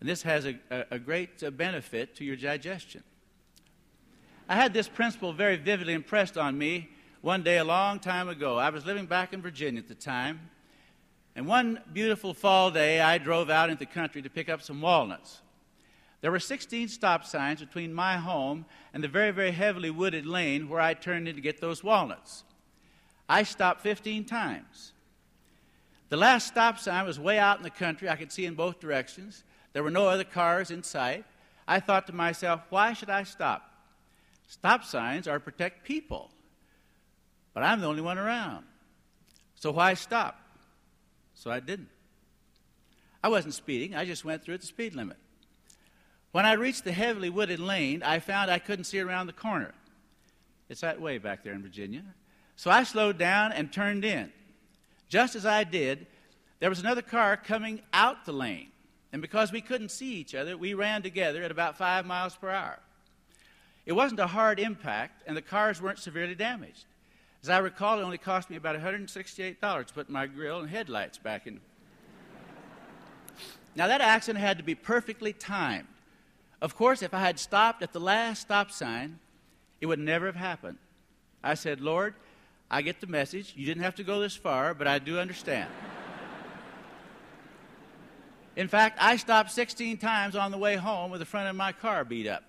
[0.00, 0.56] And this has a,
[0.90, 3.02] a great uh, benefit to your digestion.
[4.48, 6.88] I had this principle very vividly impressed on me
[7.20, 8.58] one day a long time ago.
[8.58, 10.50] I was living back in Virginia at the time.
[11.34, 14.80] And one beautiful fall day, I drove out into the country to pick up some
[14.80, 15.40] walnuts.
[16.20, 20.68] There were 16 stop signs between my home and the very, very heavily wooded lane
[20.68, 22.44] where I turned in to get those walnuts.
[23.28, 24.92] I stopped 15 times.
[26.08, 28.08] The last stop sign was way out in the country.
[28.08, 29.44] I could see in both directions.
[29.72, 31.24] There were no other cars in sight.
[31.66, 33.70] I thought to myself, why should I stop?
[34.48, 36.30] Stop signs are to protect people
[37.58, 38.64] but I'm the only one around.
[39.56, 40.40] So why stop?
[41.34, 41.88] So I didn't.
[43.20, 45.16] I wasn't speeding, I just went through at the speed limit.
[46.30, 49.74] When I reached the heavily wooded lane, I found I couldn't see around the corner.
[50.68, 52.04] It's that way back there in Virginia.
[52.54, 54.32] So I slowed down and turned in.
[55.08, 56.06] Just as I did,
[56.60, 58.68] there was another car coming out the lane.
[59.12, 62.50] And because we couldn't see each other, we ran together at about five miles per
[62.50, 62.78] hour.
[63.84, 66.84] It wasn't a hard impact, and the cars weren't severely damaged.
[67.42, 71.18] As I recall, it only cost me about $168 to put my grill and headlights
[71.18, 71.60] back in.
[73.74, 75.86] now, that accident had to be perfectly timed.
[76.60, 79.20] Of course, if I had stopped at the last stop sign,
[79.80, 80.78] it would never have happened.
[81.42, 82.14] I said, Lord,
[82.70, 83.54] I get the message.
[83.56, 85.70] You didn't have to go this far, but I do understand.
[88.56, 91.70] In fact, I stopped 16 times on the way home with the front of my
[91.70, 92.42] car beat up.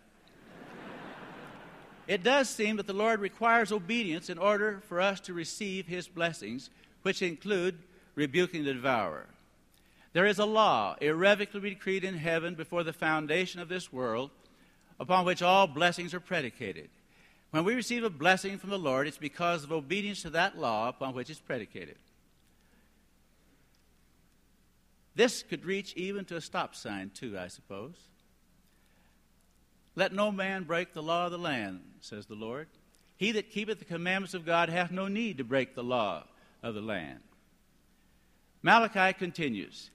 [2.09, 6.07] It does seem that the Lord requires obedience in order for us to receive His
[6.07, 6.71] blessings,
[7.03, 7.77] which include
[8.15, 9.27] rebuking the devourer.
[10.13, 14.31] There is a law irrevocably decreed in heaven before the foundation of this world
[14.99, 16.89] upon which all blessings are predicated.
[17.51, 20.89] When we receive a blessing from the Lord, it's because of obedience to that law
[20.89, 21.97] upon which it's predicated.
[25.13, 28.08] This could reach even to a stop sign, too, I suppose.
[29.99, 32.69] Let no man break the law of the land, says the Lord.
[33.17, 36.23] He that keepeth the commandments of God hath no need to break the law
[36.63, 37.19] of the land.
[38.61, 39.91] Malachi continues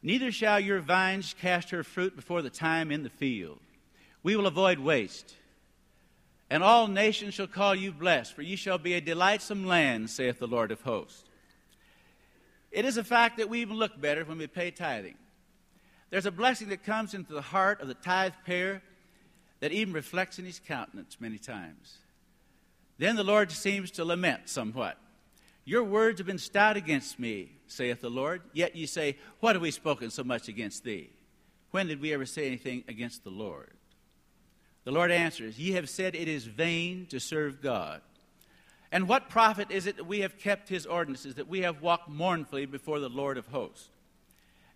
[0.00, 3.58] Neither shall your vines cast her fruit before the time in the field.
[4.22, 5.34] We will avoid waste.
[6.48, 10.38] And all nations shall call you blessed, for ye shall be a delightsome land, saith
[10.38, 11.24] the Lord of hosts.
[12.70, 15.16] It is a fact that we even look better when we pay tithing.
[16.10, 18.82] There's a blessing that comes into the heart of the tithe payer
[19.60, 21.98] that even reflects in his countenance many times.
[22.98, 24.98] Then the Lord seems to lament somewhat.
[25.64, 28.42] Your words have been stout against me, saith the Lord.
[28.52, 31.10] Yet ye say, What have we spoken so much against thee?
[31.70, 33.70] When did we ever say anything against the Lord?
[34.84, 38.00] The Lord answers, Ye have said it is vain to serve God.
[38.90, 42.08] And what profit is it that we have kept his ordinances, that we have walked
[42.08, 43.90] mournfully before the Lord of hosts?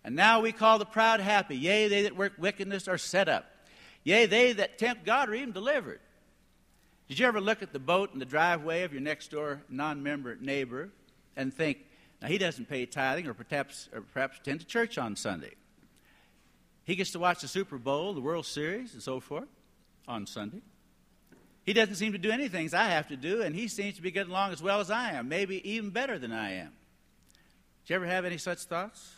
[0.03, 1.57] And now we call the proud happy.
[1.57, 3.45] Yea, they that work wickedness are set up.
[4.03, 5.99] Yea, they that tempt God are even delivered.
[7.07, 10.03] Did you ever look at the boat in the driveway of your next door non
[10.03, 10.89] member neighbor
[11.35, 11.79] and think,
[12.21, 15.53] now he doesn't pay tithing or perhaps, or perhaps attend to church on Sunday?
[16.85, 19.47] He gets to watch the Super Bowl, the World Series, and so forth
[20.07, 20.61] on Sunday.
[21.65, 24.01] He doesn't seem to do any things I have to do, and he seems to
[24.01, 26.73] be getting along as well as I am, maybe even better than I am.
[27.85, 29.13] Did you ever have any such thoughts?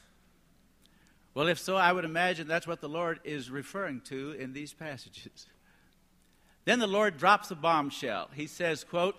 [1.36, 4.74] Well, if so, I would imagine that's what the Lord is referring to in these
[4.74, 5.48] passages.
[6.64, 8.30] Then the Lord drops a bombshell.
[8.34, 9.16] He says, quote,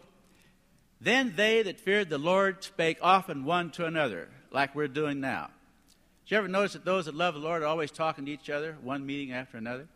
[0.98, 5.50] Then they that feared the Lord spake often one to another, like we're doing now.
[6.24, 8.48] Did you ever notice that those that love the Lord are always talking to each
[8.48, 9.86] other, one meeting after another?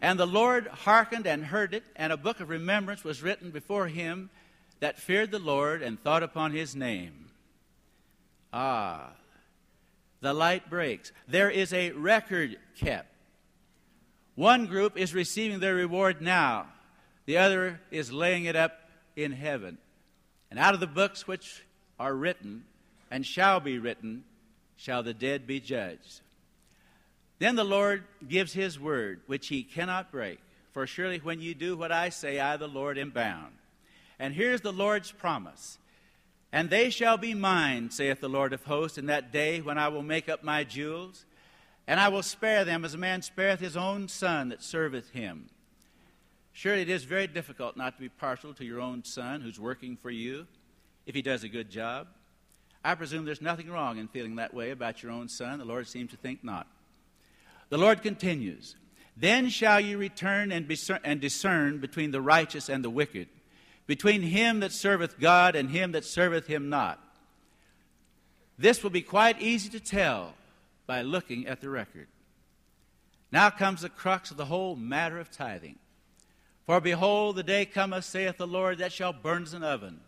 [0.00, 3.88] And the Lord hearkened and heard it, and a book of remembrance was written before
[3.88, 4.30] him
[4.78, 7.30] that feared the Lord and thought upon his name.
[8.52, 9.10] Ah,
[10.24, 11.12] the light breaks.
[11.28, 13.08] There is a record kept.
[14.34, 16.66] One group is receiving their reward now,
[17.26, 18.72] the other is laying it up
[19.16, 19.78] in heaven.
[20.50, 21.64] And out of the books which
[22.00, 22.64] are written
[23.10, 24.24] and shall be written
[24.76, 26.20] shall the dead be judged.
[27.38, 30.38] Then the Lord gives his word, which he cannot break.
[30.72, 33.52] For surely when you do what I say, I, the Lord, am bound.
[34.18, 35.78] And here's the Lord's promise.
[36.54, 39.88] And they shall be mine, saith the Lord of hosts, in that day when I
[39.88, 41.24] will make up my jewels,
[41.88, 45.46] and I will spare them as a man spareth his own son that serveth him.
[46.52, 49.96] Surely it is very difficult not to be partial to your own son who's working
[49.96, 50.46] for you
[51.06, 52.06] if he does a good job.
[52.84, 55.58] I presume there's nothing wrong in feeling that way about your own son.
[55.58, 56.68] The Lord seems to think not.
[57.68, 58.76] The Lord continues
[59.16, 63.26] Then shall you return and, discern between the righteous and the wicked,
[63.86, 67.00] between him that serveth God and him that serveth him not.
[68.58, 70.34] This will be quite easy to tell
[70.86, 72.06] by looking at the record.
[73.32, 75.78] Now comes the crux of the whole matter of tithing.
[76.66, 80.00] For behold, the day cometh, saith the Lord, that shall burn as an oven,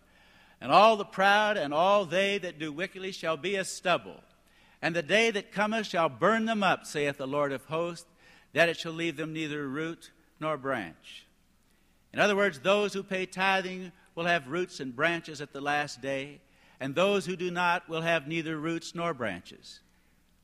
[0.61, 4.23] and all the proud and all they that do wickedly shall be as stubble.
[4.81, 8.07] And the day that cometh shall burn them up, saith the Lord of hosts,
[8.55, 11.26] that it shall leave them neither root nor branch.
[12.17, 16.01] In other words, those who pay tithing will have roots and branches at the last
[16.01, 16.41] day,
[16.81, 19.81] and those who do not will have neither roots nor branches.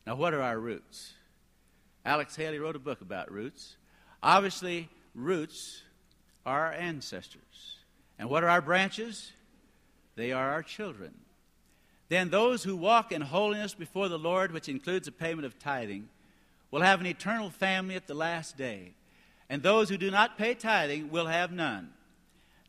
[0.06, 1.14] Now, what are our roots?
[2.04, 3.76] Alex Haley wrote a book about roots.
[4.22, 5.80] Obviously, roots
[6.44, 7.78] are our ancestors.
[8.18, 9.32] And what are our branches?
[10.14, 11.14] They are our children.
[12.10, 16.10] Then those who walk in holiness before the Lord, which includes the payment of tithing,
[16.70, 18.92] will have an eternal family at the last day.
[19.52, 21.90] And those who do not pay tithing will have none.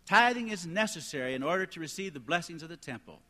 [0.06, 3.22] Tithing is necessary in order to receive the blessings of the temple.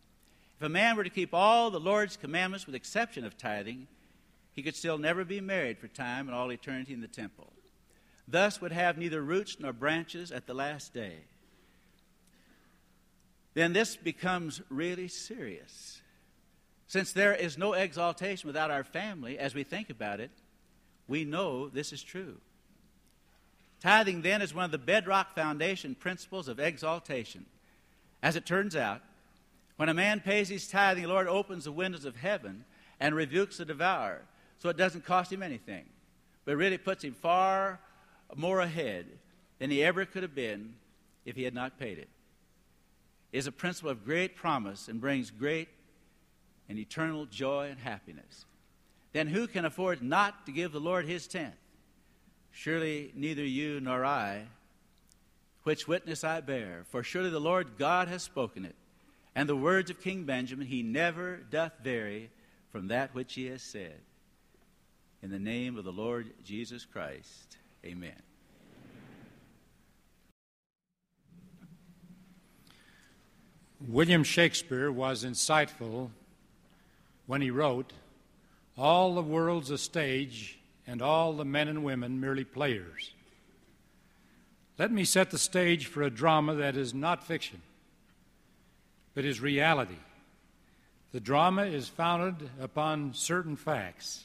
[0.58, 3.88] If a man were to keep all the Lord's commandments with exception of tithing,
[4.54, 7.54] he could still never be married for time and all eternity in the temple.
[8.28, 11.18] Thus would have neither roots nor branches at the last day.
[13.54, 16.02] Then this becomes really serious.
[16.88, 20.32] Since there is no exaltation without our family, as we think about it,
[21.08, 22.38] we know this is true.
[23.84, 27.46] Tithing, then, is one of the bedrock foundation principles of exaltation.
[28.22, 29.02] As it turns out,
[29.76, 32.64] when a man pays his tithing, the Lord opens the windows of heaven
[33.02, 34.22] and rebukes the devourer,
[34.58, 35.84] so it doesn't cost him anything,
[36.46, 37.82] but really puts him far
[38.38, 39.06] more ahead
[39.60, 40.76] than he ever could have been
[41.26, 42.08] if he had not paid it.
[43.34, 45.68] It is a principle of great promise and brings great
[46.70, 48.46] and eternal joy and happiness.
[49.12, 51.56] Then who can afford not to give the Lord his tenth?
[52.54, 54.44] Surely neither you nor I,
[55.64, 58.76] which witness I bear, for surely the Lord God has spoken it.
[59.36, 62.30] And the words of King Benjamin, he never doth vary
[62.72, 64.00] from that which he has said.
[65.24, 68.22] In the name of the Lord Jesus Christ, amen.
[73.88, 76.12] William Shakespeare was insightful
[77.26, 77.94] when he wrote,
[78.78, 83.12] All the world's a stage, and all the men and women merely players.
[84.78, 87.62] Let me set the stage for a drama that is not fiction,
[89.14, 90.00] but is reality.
[91.12, 94.24] The drama is founded upon certain facts.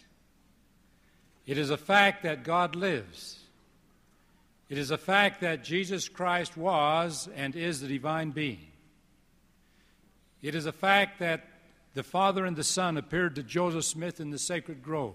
[1.46, 3.38] It is a fact that God lives.
[4.68, 8.66] It is a fact that Jesus Christ was and is the divine being.
[10.42, 11.46] It is a fact that
[11.94, 15.14] the Father and the Son appeared to Joseph Smith in the sacred grove.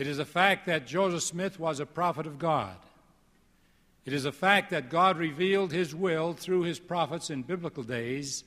[0.00, 2.74] It is a fact that Joseph Smith was a prophet of God.
[4.06, 8.42] It is a fact that God revealed his will through his prophets in biblical days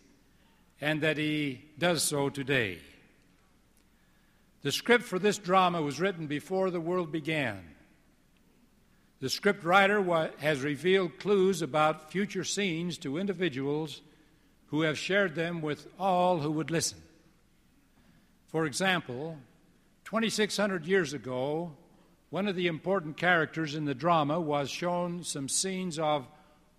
[0.82, 2.80] and that he does so today.
[4.64, 7.60] The script for this drama was written before the world began.
[9.20, 14.02] The script writer has revealed clues about future scenes to individuals
[14.70, 16.98] who have shared them with all who would listen.
[18.48, 19.38] For example,
[20.14, 21.72] 2,600 years ago,
[22.30, 26.28] one of the important characters in the drama was shown some scenes of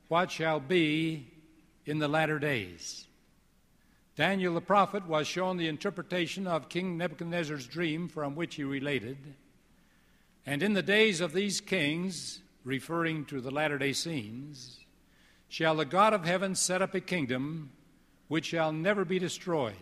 [0.07, 1.26] what shall be
[1.85, 3.09] in the latter days.
[4.14, 9.18] Daniel the prophet was shown the interpretation of King Nebuchadnezzar's dream from which he related.
[10.47, 14.78] And in the days of these kings, referring to the latter day scenes,
[15.49, 17.72] shall the God of heaven set up a kingdom
[18.28, 19.74] which shall never be destroyed.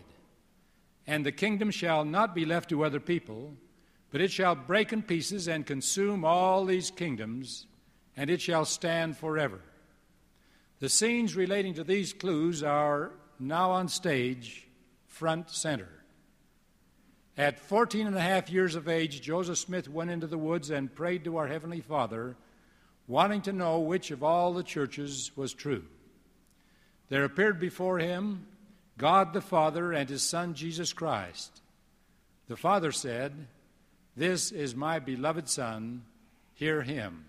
[1.05, 3.53] And the kingdom shall not be left to other people,
[4.11, 7.65] but it shall break in pieces and consume all these kingdoms,
[8.15, 9.59] and it shall stand forever.
[10.79, 14.67] The scenes relating to these clues are now on stage,
[15.07, 15.89] front center.
[17.37, 20.93] At 14 and a half years of age, Joseph Smith went into the woods and
[20.93, 22.35] prayed to our Heavenly Father,
[23.07, 25.83] wanting to know which of all the churches was true.
[27.09, 28.45] There appeared before him
[28.97, 31.61] God the Father and his Son Jesus Christ.
[32.47, 33.47] The Father said,
[34.15, 36.03] This is my beloved Son,
[36.53, 37.25] hear him.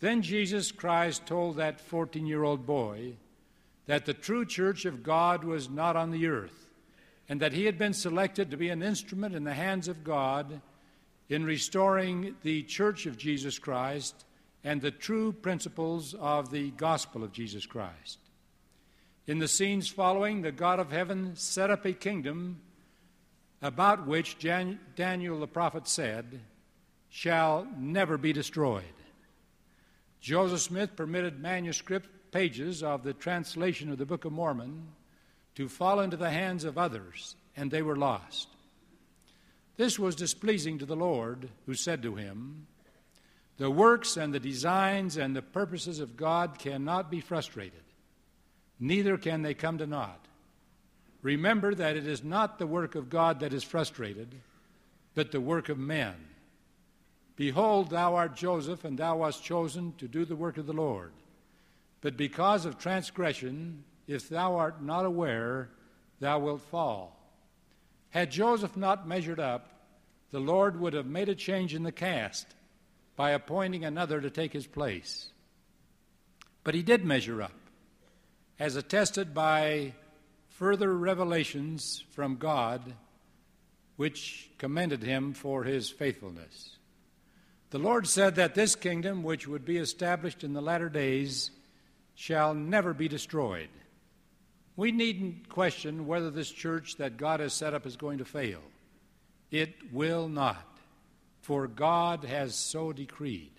[0.00, 3.14] Then Jesus Christ told that 14 year old boy
[3.86, 6.68] that the true church of God was not on the earth,
[7.28, 10.60] and that he had been selected to be an instrument in the hands of God
[11.28, 14.24] in restoring the church of Jesus Christ
[14.62, 18.18] and the true principles of the gospel of Jesus Christ.
[19.26, 22.60] In the scenes following, the God of heaven set up a kingdom
[23.62, 26.40] about which Jan- Daniel the prophet said,
[27.08, 28.84] shall never be destroyed.
[30.20, 34.88] Joseph Smith permitted manuscript pages of the translation of the Book of Mormon
[35.54, 38.48] to fall into the hands of others, and they were lost.
[39.76, 42.66] This was displeasing to the Lord, who said to him,
[43.56, 47.83] The works and the designs and the purposes of God cannot be frustrated
[48.78, 50.20] neither can they come to naught.
[51.22, 54.34] Remember that it is not the work of God that is frustrated,
[55.14, 56.14] but the work of men.
[57.36, 61.12] Behold, thou art Joseph, and thou wast chosen to do the work of the Lord.
[62.02, 65.70] But because of transgression, if thou art not aware,
[66.20, 67.16] thou wilt fall.
[68.10, 69.70] Had Joseph not measured up,
[70.30, 72.46] the Lord would have made a change in the cast
[73.16, 75.30] by appointing another to take his place.
[76.62, 77.52] But he did measure up
[78.58, 79.92] as attested by
[80.48, 82.94] further revelations from God,
[83.96, 86.76] which commended him for his faithfulness.
[87.70, 91.50] The Lord said that this kingdom, which would be established in the latter days,
[92.14, 93.68] shall never be destroyed.
[94.76, 98.60] We needn't question whether this church that God has set up is going to fail.
[99.50, 100.78] It will not,
[101.40, 103.53] for God has so decreed.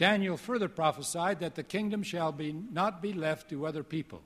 [0.00, 4.22] Daniel further prophesied that the kingdom shall be, not be left to other people.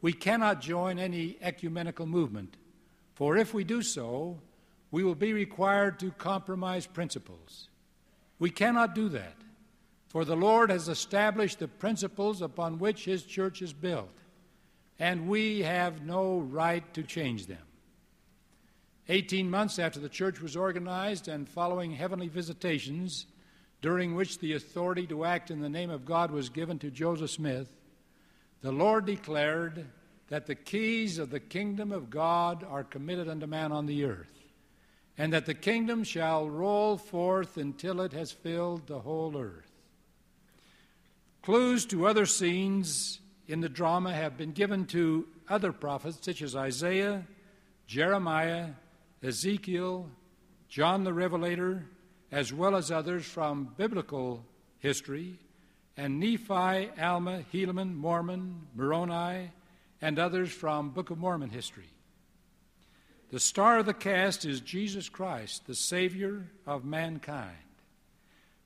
[0.00, 2.56] We cannot join any ecumenical movement,
[3.12, 4.40] for if we do so,
[4.90, 7.68] we will be required to compromise principles.
[8.38, 9.36] We cannot do that,
[10.08, 14.08] for the Lord has established the principles upon which His church is built,
[14.98, 17.66] and we have no right to change them.
[19.06, 23.26] Eighteen months after the church was organized and following heavenly visitations,
[23.82, 27.30] during which the authority to act in the name of God was given to Joseph
[27.30, 27.68] Smith,
[28.62, 29.86] the Lord declared
[30.28, 34.30] that the keys of the kingdom of God are committed unto man on the earth,
[35.18, 39.70] and that the kingdom shall roll forth until it has filled the whole earth.
[41.42, 43.18] Clues to other scenes
[43.48, 47.26] in the drama have been given to other prophets such as Isaiah,
[47.88, 48.68] Jeremiah,
[49.24, 50.08] Ezekiel,
[50.68, 51.84] John the Revelator,
[52.32, 54.42] as well as others from biblical
[54.78, 55.38] history,
[55.98, 59.50] and Nephi, Alma, Helaman, Mormon, Moroni,
[60.00, 61.90] and others from Book of Mormon history.
[63.30, 67.56] The star of the cast is Jesus Christ, the Savior of mankind.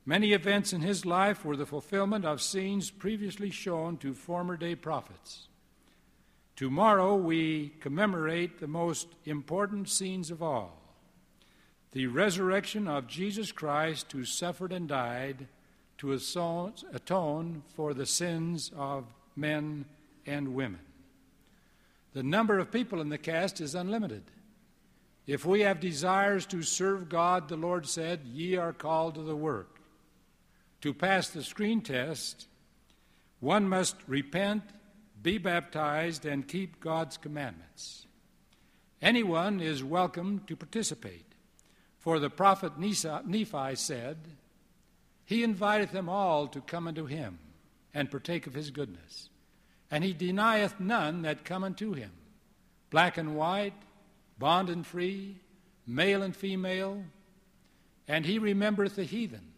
[0.05, 4.77] Many events in his life were the fulfillment of scenes previously shown to former day
[4.77, 5.49] prophets.
[6.55, 10.86] Tomorrow we commemorate the most important scenes of all
[11.97, 15.47] the resurrection of Jesus Christ, who suffered and died
[15.97, 19.87] to atone for the sins of men
[20.27, 20.81] and women.
[22.13, 24.25] The number of people in the cast is unlimited.
[25.27, 29.35] If we have desires to serve God, the Lord said, Ye are called to the
[29.35, 29.81] work.
[30.83, 32.47] To pass the screen test,
[33.41, 34.65] one must repent,
[35.23, 38.05] be baptized, and keep God's commandments.
[39.01, 41.26] Anyone is welcome to participate.
[42.07, 44.17] For the prophet Nephi said,
[45.25, 47.41] He inviteth them all to come unto him
[47.93, 49.29] and partake of his goodness
[49.91, 52.11] and he denieth none that come unto him,
[52.91, 53.75] black and white,
[54.39, 55.37] bond and free,
[55.87, 57.03] male and female,
[58.09, 59.53] and he remembereth the heathen,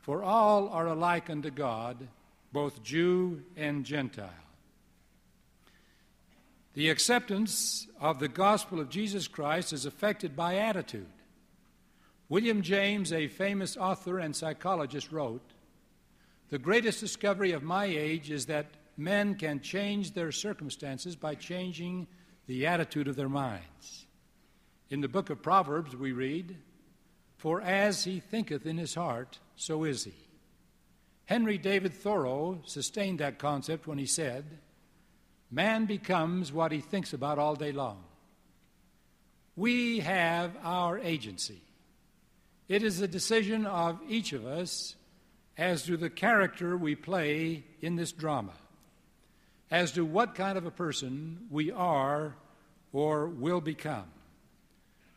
[0.00, 2.08] for all are alike unto God,
[2.52, 4.30] both Jew and Gentile.
[6.74, 11.06] The acceptance of the gospel of Jesus Christ is affected by attitude.
[12.28, 15.52] William James, a famous author and psychologist, wrote
[16.48, 18.66] The greatest discovery of my age is that
[18.96, 22.08] men can change their circumstances by changing
[22.46, 24.06] the attitude of their minds.
[24.90, 26.56] In the book of Proverbs, we read,
[27.36, 30.14] For as he thinketh in his heart, so is he.
[31.26, 34.44] Henry David Thoreau sustained that concept when he said,
[35.50, 38.02] Man becomes what he thinks about all day long.
[39.54, 41.62] We have our agency.
[42.68, 44.96] It is the decision of each of us
[45.56, 48.52] as to the character we play in this drama
[49.70, 52.36] as to what kind of a person we are
[52.92, 54.06] or will become.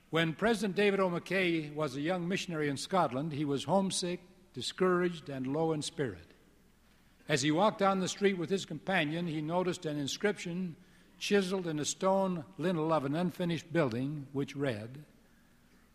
[0.09, 1.09] When President David O.
[1.09, 4.19] McKay was a young missionary in Scotland, he was homesick,
[4.53, 6.25] discouraged, and low in spirit.
[7.27, 10.75] As he walked down the street with his companion, he noticed an inscription
[11.19, 15.05] chiseled in a stone lintel of an unfinished building, which read,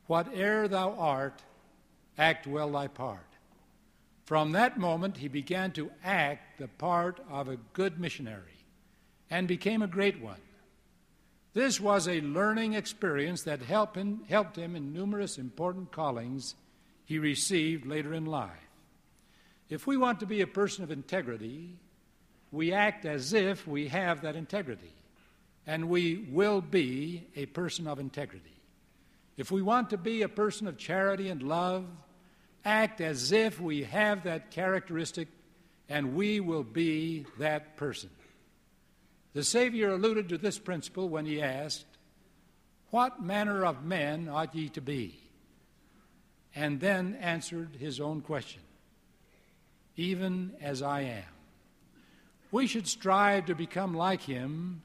[0.06, 1.42] Whate'er thou art,
[2.18, 3.26] act well thy part.
[4.24, 8.64] From that moment, he began to act the part of a good missionary
[9.30, 10.40] and became a great one.
[11.52, 16.54] This was a learning experience that helped him, helped him in numerous important callings
[17.04, 18.50] he received later in life.
[19.68, 21.76] If we want to be a person of integrity,
[22.50, 24.94] we act as if we have that integrity,
[25.66, 28.53] and we will be a person of integrity.
[29.36, 31.86] If we want to be a person of charity and love,
[32.64, 35.28] act as if we have that characteristic
[35.88, 38.10] and we will be that person.
[39.34, 41.86] The Savior alluded to this principle when he asked,
[42.90, 45.18] What manner of men ought ye to be?
[46.54, 48.62] And then answered his own question,
[49.96, 51.24] Even as I am.
[52.52, 54.82] We should strive to become like him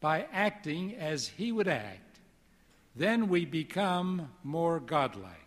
[0.00, 2.11] by acting as he would act.
[2.94, 5.38] Then we become more godlike.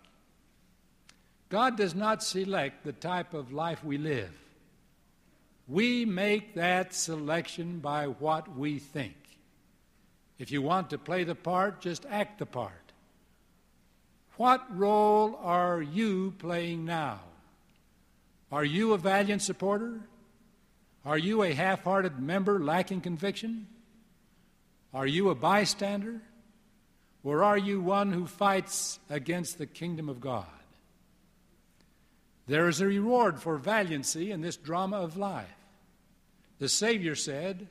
[1.49, 4.31] God does not select the type of life we live.
[5.67, 9.15] We make that selection by what we think.
[10.37, 12.91] If you want to play the part, just act the part.
[14.37, 17.21] What role are you playing now?
[18.51, 20.01] Are you a valiant supporter?
[21.05, 23.67] Are you a half hearted member lacking conviction?
[24.93, 26.21] Are you a bystander?
[27.25, 30.45] Or are you one who fights against the kingdom of God?
[32.47, 35.49] There is a reward for valiancy in this drama of life.
[36.59, 37.67] The Savior said,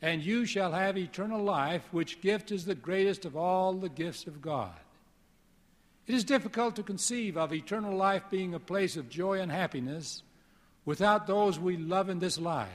[0.00, 4.28] And you shall have eternal life, which gift is the greatest of all the gifts
[4.28, 4.70] of God.
[6.06, 10.22] It is difficult to conceive of eternal life being a place of joy and happiness
[10.84, 12.70] without those we love in this life.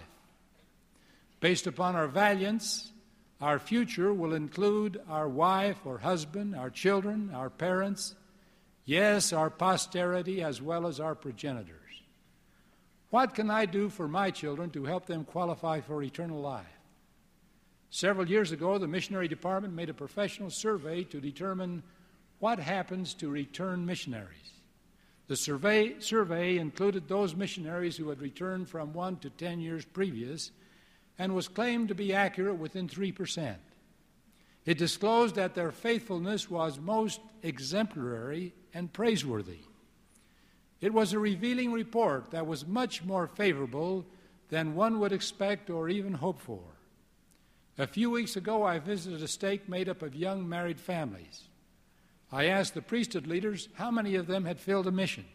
[1.40, 2.92] Based upon our valiance,
[3.40, 8.16] our future will include our wife or husband, our children, our parents,
[8.88, 11.76] Yes, our posterity as well as our progenitors.
[13.10, 16.66] What can I do for my children to help them qualify for eternal life?
[17.90, 21.84] Several years ago, the missionary department made a professional survey to determine
[22.40, 24.54] what happens to return missionaries.
[25.28, 30.52] The survey, survey included those missionaries who had returned from one to ten years previous
[31.20, 33.56] and was claimed to be accurate within 3%.
[34.66, 39.60] It disclosed that their faithfulness was most exemplary and praiseworthy.
[40.82, 44.06] It was a revealing report that was much more favorable
[44.50, 46.62] than one would expect or even hope for.
[47.78, 51.44] A few weeks ago, I visited a stake made up of young married families.
[52.32, 55.26] I asked the priesthood leaders how many of them had filled a mission.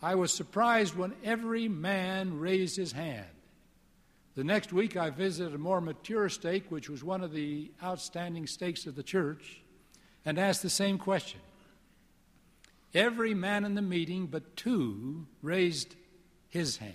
[0.00, 3.26] I was surprised when every man raised his hand.
[4.34, 8.46] The next week, I visited a more mature stake, which was one of the outstanding
[8.48, 9.62] stakes of the church,
[10.24, 11.40] and asked the same question.
[12.92, 15.94] Every man in the meeting but two raised
[16.48, 16.94] his hand.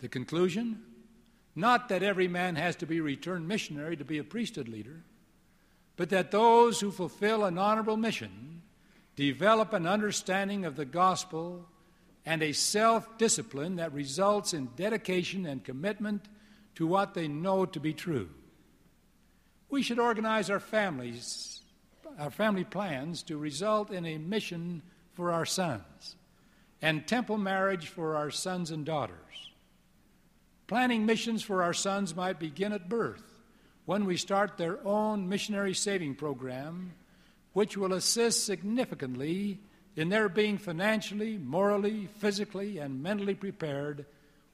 [0.00, 0.82] The conclusion?
[1.56, 5.02] Not that every man has to be returned missionary to be a priesthood leader,
[5.96, 8.62] but that those who fulfill an honorable mission
[9.16, 11.68] develop an understanding of the gospel
[12.26, 16.26] and a self discipline that results in dedication and commitment
[16.74, 18.28] to what they know to be true.
[19.68, 21.60] We should organize our families,
[22.18, 26.16] our family plans to result in a mission for our sons
[26.84, 29.16] and temple marriage for our sons and daughters.
[30.66, 33.22] Planning missions for our sons might begin at birth
[33.86, 36.92] when we start their own missionary saving program,
[37.54, 39.60] which will assist significantly
[39.96, 44.06] in their being financially, morally, physically, and mentally prepared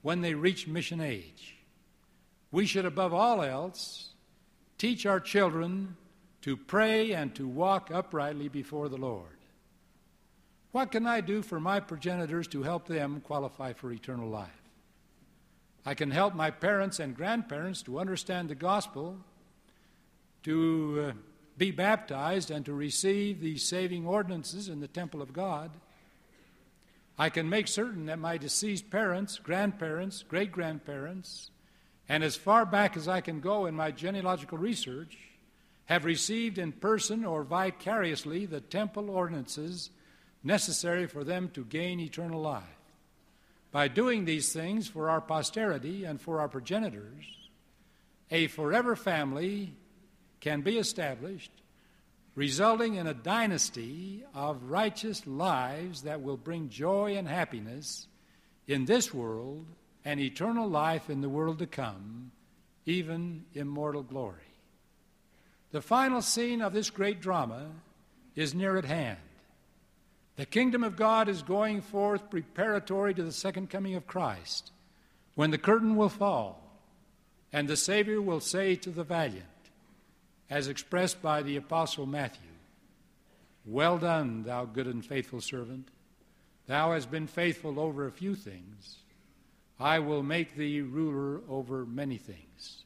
[0.03, 1.57] when they reach mission age.
[2.53, 4.11] We should, above all else,
[4.77, 5.97] teach our children
[6.43, 9.37] to pray and to walk uprightly before the Lord.
[10.73, 14.51] What can I do for my progenitors to help them qualify for eternal life?
[15.85, 19.19] I can help my parents and grandparents to understand the gospel,
[20.45, 21.13] to uh,
[21.61, 25.71] be baptized, and to receive the saving ordinances in the temple of God.
[27.19, 31.51] I can make certain that my deceased parents, grandparents, great grandparents,
[32.09, 35.19] and as far back as I can go in my genealogical research,
[35.85, 39.91] have received in person or vicariously the temple ordinances
[40.43, 42.65] necessary for them to gain eternal life.
[43.71, 47.27] By doing these things for our posterity and for our progenitors,
[48.31, 49.75] a forever family
[50.41, 51.51] can be established,
[52.35, 58.07] resulting in a dynasty of righteous lives that will bring joy and happiness
[58.67, 59.67] in this world
[60.05, 62.31] and eternal life in the world to come,
[62.87, 64.37] even immortal glory.
[65.73, 67.67] The final scene of this great drama
[68.35, 69.19] is near at hand.
[70.37, 74.73] The kingdom of God is going forth preparatory to the second coming of Christ,
[75.35, 76.61] when the curtain will fall
[77.53, 79.45] and the Savior will say to the valiant,
[80.51, 82.51] as expressed by the Apostle Matthew,
[83.65, 85.89] Well done, thou good and faithful servant.
[86.67, 88.99] Thou hast been faithful over a few things.
[89.79, 92.85] I will make thee ruler over many things.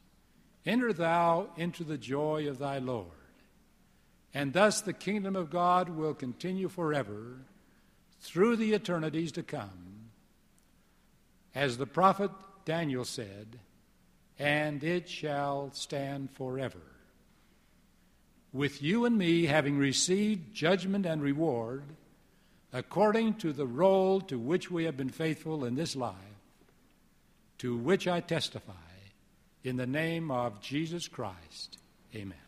[0.67, 3.09] Enter thou into the joy of thy Lord.
[4.33, 7.39] And thus the kingdom of God will continue forever
[8.21, 10.11] through the eternities to come.
[11.55, 12.31] As the prophet
[12.65, 13.59] Daniel said,
[14.39, 16.94] and it shall stand forever.
[18.55, 21.83] With you and me having received judgment and reward
[22.73, 26.15] according to the role to which we have been faithful in this life,
[27.59, 28.73] to which I testify
[29.65, 31.79] in the name of Jesus Christ.
[32.15, 32.44] Amen.